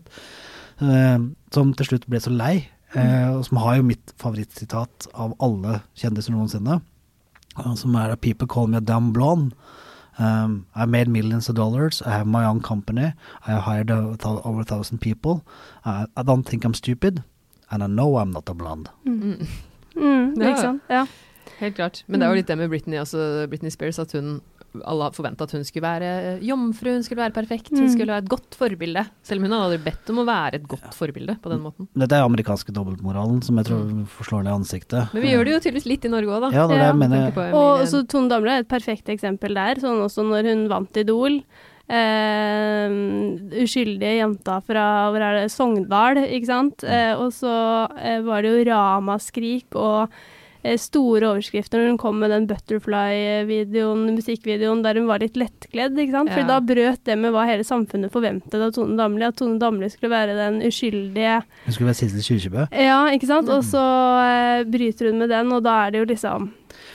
uh, 0.82 1.20
som 1.52 1.74
til 1.74 1.86
slutt 1.92 2.08
ble 2.08 2.22
så 2.24 2.32
lei, 2.34 2.70
uh, 2.96 3.38
og 3.38 3.44
som 3.48 3.62
har 3.64 3.80
jo 3.80 3.90
mitt 3.92 4.14
favorittsitat 4.22 5.12
av 5.14 5.36
alle 5.44 5.82
kjendiser 6.00 6.36
noensinne, 6.36 6.82
som 7.76 7.96
er 7.96 8.16
'People 8.16 8.48
call 8.48 8.68
me 8.68 8.78
a 8.78 8.82
dumb 8.82 9.14
blonde'. 9.14 9.54
Um, 10.20 10.66
I 10.76 10.86
made 10.86 11.08
millions 11.08 11.48
of 11.50 11.56
dollars. 11.56 12.02
I 12.02 12.10
have 12.12 12.28
my 12.28 12.46
own 12.46 12.60
company. 12.60 13.14
I 13.48 13.52
have 13.52 13.64
hired 13.64 13.90
over 13.90 14.62
a 14.62 14.66
thousand 14.66 15.00
people. 15.00 15.46
I, 15.86 16.06
I 16.18 16.24
don't 16.24 16.44
think 16.44 16.66
I'm 16.66 16.74
stupid, 16.74 17.24
and 17.72 17.84
I 17.84 17.88
know 17.88 18.18
I'm 18.18 18.32
not 18.32 18.50
a 18.50 18.54
blonde. 18.54 18.90
Mm. 19.06 19.48
mm, 19.96 20.34
Ja. 20.42 20.48
Ikke 20.50 20.60
sant. 20.60 20.82
Ja. 20.90 21.06
Helt 21.60 21.76
klart. 21.76 22.04
Men 22.08 22.20
det 22.22 22.26
er 22.28 22.32
jo 22.34 22.40
litt 22.40 22.48
det 22.48 22.58
med 22.58 22.70
Britney, 22.72 22.98
altså 23.02 23.46
Britney 23.52 23.70
Spears, 23.74 24.00
at 24.00 24.12
hun 24.16 24.40
alle 24.86 25.08
forventa 25.16 25.48
at 25.48 25.52
hun 25.56 25.64
skulle 25.66 25.82
være 25.82 26.10
eh, 26.38 26.42
jomfru, 26.46 26.92
hun 26.94 27.02
skulle 27.02 27.24
være 27.24 27.34
perfekt, 27.34 27.72
hun 27.74 27.88
Mm. 27.88 27.90
skulle 27.90 28.14
være 28.14 28.22
et 28.22 28.30
godt 28.30 28.54
forbilde. 28.54 29.02
Selv 29.26 29.42
om 29.42 29.48
hun 29.50 29.56
hadde 29.58 29.80
bedt 29.84 30.10
om 30.14 30.20
å 30.22 30.26
være 30.28 30.60
et 30.60 30.68
godt 30.70 30.94
forbilde 30.94 31.36
på 31.42 31.50
den 31.50 31.64
måten. 31.64 31.88
Dette 31.98 32.14
er 32.14 32.22
amerikanske 32.28 32.70
dobbeltmoralen 32.72 33.42
som 33.44 33.58
jeg 33.58 33.66
tror 33.66 34.06
forslår 34.14 34.44
det 34.46 34.54
ansiktet. 34.54 35.10
Men 35.12 35.24
vi 35.26 35.32
gjør 35.34 35.44
det 35.50 35.54
jo 35.56 35.60
tydeligvis 35.66 35.90
litt 35.90 36.06
i 36.06 36.12
Norge 36.14 36.30
òg, 36.38 36.42
da. 36.46 36.50
Ja, 36.54 36.68
det 36.68 36.78
er 36.78 36.84
det 36.86 36.92
Ja. 36.92 36.94
mener. 36.94 37.32
På 37.34 37.50
Og 37.64 37.88
så 37.90 38.04
Tone 38.08 38.30
Damli 38.30 38.52
er 38.52 38.60
et 38.62 38.68
perfekt 38.70 39.10
eksempel 39.10 39.56
der, 39.58 39.82
sånn 39.82 40.06
også 40.06 40.22
når 40.30 40.44
hun 40.54 40.68
vant 40.70 40.96
Idol. 40.98 41.42
Uh, 41.90 43.38
uskyldige 43.64 44.20
jenta 44.20 44.60
fra 44.66 44.84
hvor 45.10 45.24
er 45.26 45.40
det, 45.42 45.52
Sogndal, 45.54 46.20
ikke 46.30 46.46
sant. 46.50 46.84
Uh, 46.86 47.16
og 47.24 47.32
så 47.36 47.54
uh, 47.90 48.20
var 48.28 48.44
det 48.46 48.52
jo 48.54 48.66
ramaskrik 48.72 49.74
og 49.80 50.14
store 50.80 51.24
overskrifter 51.30 51.80
når 51.80 51.88
hun 51.94 51.98
kom 52.02 52.18
med 52.20 52.32
den 52.34 52.48
Butterfly-videoen, 52.50 54.02
musikkvideoen 54.16 54.82
der 54.84 55.00
hun 55.00 55.08
var 55.08 55.22
litt 55.24 55.38
lettkledd, 55.40 55.96
ikke 55.98 56.12
sant. 56.18 56.32
For 56.34 56.42
Ja. 56.44 56.48
da 56.48 56.60
brøt 56.60 57.04
det 57.06 57.18
med 57.18 57.32
hva 57.32 57.46
hele 57.48 57.64
samfunnet 57.64 58.12
forventet 58.12 58.54
av 58.60 58.72
Tone 58.76 58.98
Damli, 58.98 59.24
at 59.24 59.38
Tone 59.38 59.58
Damli 59.60 59.90
skulle 59.90 60.12
være 60.12 60.36
den 60.36 60.62
uskyldige 60.68 61.44
Hun 61.66 61.74
skulle 61.74 61.88
være 61.88 61.96
Sissel 62.02 62.22
Kyrkjebø. 62.28 62.68
Ja, 62.76 63.08
ikke 63.12 63.28
sant. 63.28 63.48
Og 63.50 63.64
så 63.64 63.80
eh, 63.80 64.64
bryter 64.68 65.10
hun 65.12 65.20
med 65.20 65.30
den, 65.30 65.52
og 65.54 65.64
da 65.64 65.88
er 65.88 65.92
det 65.92 66.00
jo 66.00 66.06
liksom 66.14 66.52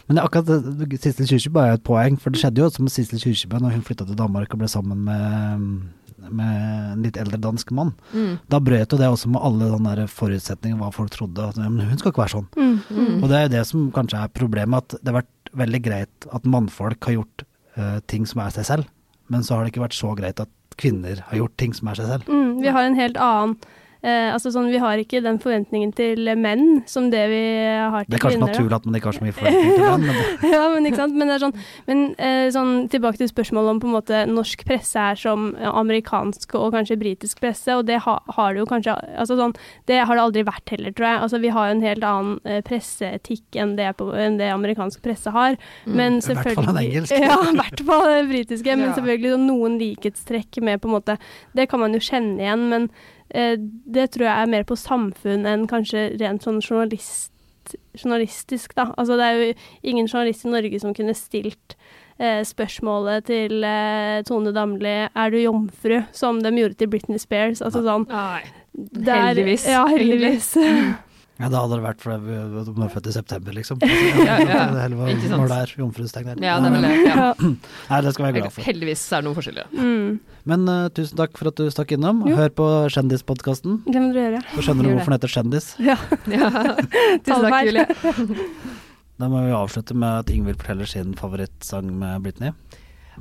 Men 0.08 0.16
det 0.16 0.22
er 0.22 0.28
akkurat 0.28 1.00
Sissel 1.00 1.26
Kyrkjebø 1.26 1.60
er 1.60 1.68
jo 1.72 1.80
et 1.80 1.84
poeng, 1.84 2.20
for 2.20 2.30
det 2.30 2.40
skjedde 2.40 2.60
jo 2.60 2.70
med 2.84 2.90
Sissel 2.92 3.18
Kyrkjebø 3.18 3.60
når 3.60 3.72
hun 3.78 3.82
flytta 3.82 4.04
til 4.06 4.16
Danmark 4.16 4.52
og 4.52 4.58
ble 4.60 4.68
sammen 4.68 4.98
med, 5.08 5.80
med 6.30 6.92
en 6.92 7.04
litt 7.04 7.18
eldre 7.20 7.40
dansk 7.42 7.70
mann. 7.76 7.92
Mm. 8.12 8.38
Da 8.50 8.60
brøt 8.64 8.94
jo 8.94 8.98
det 9.00 9.10
også 9.10 9.30
med 9.34 9.44
alle 9.44 9.70
sånne 9.72 9.94
der 9.98 10.10
forutsetninger, 10.10 10.80
hva 10.80 10.90
folk 10.94 11.12
trodde. 11.14 11.50
At, 11.50 11.60
men 11.60 11.88
hun 11.90 12.00
skal 12.00 12.12
ikke 12.12 12.24
være 12.24 12.36
sånn. 12.36 12.50
mm. 12.56 12.74
Mm. 12.90 13.16
Og 13.20 13.28
det 13.30 13.38
er 13.38 13.46
jo 13.46 13.54
det 13.56 13.64
som 13.70 13.86
kanskje 13.94 14.24
er 14.24 14.34
problemet, 14.36 14.84
at 14.84 15.00
det 15.00 15.12
har 15.12 15.20
vært 15.22 15.54
veldig 15.54 15.82
greit 15.84 16.28
at 16.34 16.50
mannfolk 16.50 17.08
har 17.08 17.18
gjort 17.18 17.46
uh, 17.78 17.98
ting 18.10 18.26
som 18.26 18.42
er 18.44 18.54
seg 18.56 18.68
selv, 18.70 18.90
men 19.32 19.46
så 19.46 19.56
har 19.56 19.64
det 19.64 19.74
ikke 19.74 19.84
vært 19.86 19.96
så 19.96 20.12
greit 20.18 20.42
at 20.42 20.50
kvinner 20.80 21.20
har 21.28 21.38
gjort 21.38 21.56
ting 21.60 21.74
som 21.76 21.90
er 21.90 22.00
seg 22.00 22.10
selv. 22.10 22.28
Mm, 22.28 22.60
vi 22.62 22.72
har 22.74 22.86
en 22.86 22.98
helt 22.98 23.18
annen 23.20 23.56
eh, 24.04 24.28
altså 24.34 24.52
sånn, 24.54 24.68
Vi 24.70 24.78
har 24.82 25.00
ikke 25.00 25.22
den 25.24 25.38
forventningen 25.42 25.94
til 25.96 26.28
menn 26.36 26.82
som 26.86 27.08
det 27.10 27.24
vi 27.32 27.40
har 27.64 28.04
til 28.04 28.12
Det 28.12 28.18
er 28.20 28.22
kanskje 28.26 28.38
kvinner. 28.38 28.52
naturlig 28.52 28.76
at 28.76 28.86
man 28.86 28.98
ikke 29.00 29.10
har 29.10 29.16
så 29.18 29.24
mye 29.24 29.36
forventninger 29.38 29.74
til 29.74 29.88
menn. 29.90 30.04
men 30.44 30.52
ja, 30.52 30.62
men 30.74 30.86
ikke 30.90 31.00
sant. 31.00 31.14
Men, 31.18 31.28
det 31.32 31.34
er 31.38 31.44
sånn, 31.46 31.56
men 31.88 32.04
eh, 32.18 32.46
sånn, 32.54 32.72
tilbake 32.92 33.18
til 33.22 33.30
spørsmålet 33.32 33.74
om 33.74 33.80
på 33.82 33.88
en 33.90 33.96
måte 33.96 34.22
norsk 34.30 34.64
presse 34.68 35.00
er 35.00 35.16
som 35.20 35.50
amerikansk 35.56 36.54
og 36.60 36.72
kanskje 36.76 36.98
britisk 37.00 37.40
presse, 37.42 37.74
og 37.74 37.86
det 37.88 38.00
ha, 38.04 38.18
har 38.36 38.54
det 38.54 38.62
jo 38.62 38.68
kanskje 38.70 38.94
altså 39.18 39.36
sånn, 39.40 39.56
Det 39.88 39.98
har 40.04 40.14
det 40.14 40.22
aldri 40.28 40.44
vært 40.46 40.70
heller, 40.74 40.92
tror 40.92 41.08
jeg. 41.08 41.20
Altså, 41.24 41.40
vi 41.42 41.48
har 41.54 41.68
jo 41.70 41.74
en 41.78 41.84
helt 41.88 42.04
annen 42.04 42.38
eh, 42.44 42.60
presseetikk 42.66 43.56
enn 43.60 43.74
det, 43.78 43.90
enn 43.98 44.38
det 44.40 44.50
amerikansk 44.52 45.02
presse 45.04 45.32
har. 45.34 45.56
Men 45.86 46.20
I 46.20 46.34
hvert 46.34 46.54
fall 46.54 46.70
den 46.76 47.06
selvfølgelig. 47.06 47.22
Ja, 47.24 47.38
i 47.50 47.56
hvert 47.58 47.82
fall 47.88 48.06
det 48.10 48.22
britiske. 48.30 48.76
Men 48.78 48.88
Ja. 48.90 48.94
selvfølgelig 48.98 49.38
noen 49.46 49.78
likhetstrekk 49.80 50.60
med 50.62 50.80
på 50.82 50.88
en 50.90 50.94
måte 50.98 51.14
Det 51.56 51.68
kan 51.70 51.80
man 51.80 51.94
jo 51.96 52.00
kjenne 52.04 52.42
igjen, 52.42 52.68
men 52.68 52.88
det 53.30 54.10
tror 54.12 54.26
jeg 54.26 54.42
er 54.42 54.50
mer 54.50 54.64
på 54.64 54.76
samfunn 54.76 55.46
enn 55.46 55.66
kanskje 55.70 56.16
rent 56.20 56.42
sånn 56.44 56.60
journalist, 56.62 57.30
journalistisk, 57.96 58.74
da. 58.76 58.90
Altså 58.98 59.16
det 59.18 59.24
er 59.24 59.38
jo 59.40 59.54
ingen 59.82 60.06
journalist 60.06 60.44
i 60.44 60.48
Norge 60.52 60.80
som 60.80 60.94
kunne 60.94 61.14
stilt 61.16 61.76
eh, 62.18 62.42
spørsmålet 62.46 63.24
til 63.30 63.64
eh, 63.64 64.22
Tone 64.28 64.52
Damli 64.54 65.08
'Er 65.14 65.30
du 65.30 65.38
jomfru?' 65.40 66.04
som 66.12 66.42
de 66.42 66.50
gjorde 66.50 66.74
til 66.78 66.88
Britney 66.88 67.18
Spears. 67.18 67.62
Altså 67.62 67.82
sånn 67.82 68.06
Nei. 68.08 68.42
der- 68.74 69.28
Heldigvis, 69.34 69.66
Ja, 69.66 69.86
heldigvis. 69.86 70.56
Ja, 71.34 71.48
da 71.50 71.64
hadde 71.64 71.74
det 71.80 71.82
vært 71.82 72.02
fordi 72.04 72.18
vi 72.30 72.74
var 72.78 72.90
født 72.94 73.08
i 73.10 73.12
september, 73.16 73.54
liksom. 73.56 73.80
Ja, 74.28 74.36
ja. 74.38 74.58
Det 74.88 74.98
var- 74.98 75.08
Ikke 75.10 75.26
sant. 75.28 75.40
Når 75.40 75.48
det 75.50 75.56
er 75.64 75.72
jomfrustegn 75.80 76.28
her. 76.30 76.36
Ja, 76.46 76.52
det 76.62 76.68
er 76.68 76.74
vel 76.76 76.86
det. 76.86 76.92
Ja. 77.08 77.24
Nei, 77.90 77.98
det 78.06 78.12
skal 78.14 78.22
vi 78.22 78.28
være 78.28 78.36
glad 78.44 78.54
for. 78.54 78.66
Heldigvis 78.68 79.02
er 79.10 79.16
det 79.24 79.26
noen 79.26 79.38
forskjeller. 79.40 79.72
Mm. 79.74 80.20
Men 80.52 80.68
uh, 80.70 80.88
tusen 80.94 81.18
takk 81.18 81.34
for 81.40 81.50
at 81.50 81.58
du 81.58 81.66
stakk 81.74 81.96
innom. 81.96 82.22
Jo. 82.30 82.36
Hør 82.38 82.52
på 82.60 82.68
Kjendispodkasten. 82.94 83.80
Det 83.88 83.98
må 84.04 84.12
dere 84.14 84.36
gjøre. 84.36 84.44
Så 84.54 84.66
skjønner 84.68 84.86
du 84.86 84.92
hvorfor 84.94 85.10
den 85.10 85.18
heter 85.18 85.34
Kjendis. 85.34 85.68
Ja. 85.90 85.98
Ja. 86.38 86.50
Tusen 87.24 87.48
takk, 87.48 87.60
Julie. 87.66 87.86
Da 89.18 89.28
må 89.30 89.42
vi 89.46 89.52
avslutte 89.54 89.94
med 89.94 90.24
at 90.24 90.30
Ingvild 90.34 90.58
forteller 90.62 90.88
sin 90.90 91.14
favorittsang 91.18 91.90
med 91.98 92.22
Britney. 92.24 92.50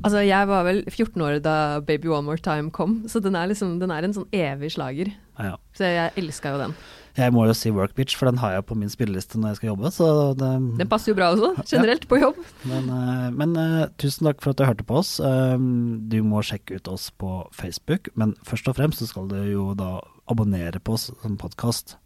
Altså, 0.02 0.24
jeg 0.26 0.48
var 0.50 0.64
vel 0.66 0.80
14 0.90 1.22
år 1.22 1.36
da 1.46 1.80
'Baby 1.82 2.10
One 2.10 2.26
More 2.26 2.42
Time' 2.42 2.72
kom, 2.74 3.04
så 3.08 3.22
den 3.22 3.36
er, 3.38 3.46
liksom, 3.52 3.76
den 3.82 3.92
er 3.94 4.02
en 4.08 4.14
sånn 4.16 4.26
evig 4.34 4.72
slager. 4.74 5.12
Ja, 5.38 5.52
ja. 5.52 5.56
Så 5.78 5.86
jeg 5.86 6.14
elska 6.18 6.50
jo 6.56 6.62
den. 6.64 6.74
Jeg 7.14 7.34
må 7.36 7.44
jo 7.46 7.54
si 7.54 7.70
Work 7.70 7.94
Bitch, 7.94 8.16
for 8.18 8.26
den 8.26 8.40
har 8.42 8.56
jeg 8.56 8.66
på 8.66 8.78
min 8.78 8.90
spilleliste 8.90 9.38
når 9.38 9.54
jeg 9.54 9.60
skal 9.60 9.70
jobbe. 9.70 9.92
Så 9.94 10.08
det, 10.40 10.50
Den 10.80 10.90
passer 10.90 11.12
jo 11.12 11.18
bra 11.20 11.30
også, 11.36 11.52
generelt, 11.70 12.08
på 12.10 12.18
jobb. 12.18 12.40
Men, 12.70 12.90
eh, 12.90 13.28
men 13.38 13.54
eh, 13.60 13.86
tusen 14.02 14.30
takk 14.30 14.42
for 14.42 14.54
at 14.54 14.62
du 14.62 14.66
hørte 14.66 14.88
på 14.90 14.98
oss. 15.04 15.20
Um, 15.22 16.02
du 16.10 16.24
må 16.26 16.42
sjekke 16.46 16.80
ut 16.80 16.90
oss 16.90 17.12
på 17.22 17.44
Facebook, 17.54 18.10
men 18.18 18.34
først 18.50 18.72
og 18.72 18.80
fremst 18.80 19.04
så 19.04 19.10
skal 19.12 19.30
du 19.30 19.38
jo 19.52 19.70
da 19.78 20.00
abonnere 20.32 20.82
på 20.82 20.98
oss 20.98 21.12
som 21.22 21.38
podkast. 21.38 21.98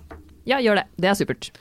Ja, 0.47 0.59
gjør 0.63 0.81
det. 0.81 0.87
Det 0.99 1.11
er 1.11 1.19
supert. 1.19 1.51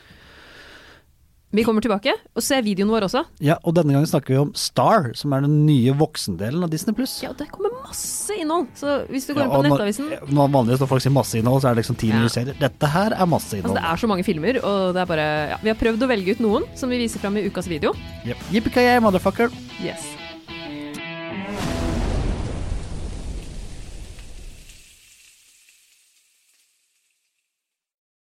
Vi 1.57 1.65
kommer 1.65 1.81
tilbake, 1.85 2.13
og 2.37 2.45
ser 2.45 2.61
videoen 2.67 2.91
vår 2.93 3.07
også. 3.09 3.23
Ja, 3.41 3.57
og 3.65 3.75
denne 3.79 3.95
gangen 3.97 4.09
snakker 4.11 4.35
vi 4.35 4.39
om 4.43 4.51
Star, 4.59 5.11
som 5.17 5.33
er 5.33 5.41
den 5.47 5.63
nye 5.67 5.95
voksendelen 5.97 6.63
av 6.67 6.71
Disney 6.73 6.93
pluss. 6.97 7.15
Ja, 7.25 7.33
det 7.37 7.49
kommer 7.55 7.73
masse 7.87 8.37
innhold. 8.37 8.69
Så 8.77 8.99
hvis 9.09 9.25
du 9.27 9.33
går 9.33 9.43
Ja, 9.43 9.47
inn 9.47 9.51
på 9.55 9.57
og 9.57 9.65
når- 9.65 9.79
Nettavisen 9.79 10.11
Når 10.37 10.51
vanligvis 10.53 10.81
når 10.85 10.89
folk 10.93 11.03
sier 11.07 11.13
masse 11.17 11.35
innhold, 11.41 11.63
så 11.63 11.71
er 11.71 11.75
det 11.75 11.83
liksom 11.85 11.97
ti 11.99 12.09
Ja. 12.13 12.19
nye 12.21 12.29
serier. 12.29 12.59
Dette 12.61 12.87
her 12.93 13.11
er 13.17 13.27
masse 13.27 13.55
innhold. 13.57 13.77
Altså, 13.77 13.83
det 13.83 13.93
er 13.93 13.97
så 14.05 14.09
mange 14.13 14.25
filmer, 14.25 14.61
og 14.65 14.95
det 14.95 15.01
er 15.01 15.07
bare 15.07 15.27
ja, 15.51 15.57
Vi 15.63 15.69
har 15.73 15.77
prøvd 15.81 16.03
å 16.05 16.09
velge 16.09 16.31
ut 16.37 16.41
noen 16.41 16.65
som 16.77 16.91
vi 16.91 16.99
viser 16.99 17.19
fram 17.21 17.37
i 17.39 17.49
ukas 17.49 17.67
video. 17.69 17.93
Yep. 18.27 18.37
Yippee-ki-yay, 18.53 19.01
motherfucker. 19.01 19.51
Yes. 19.83 20.05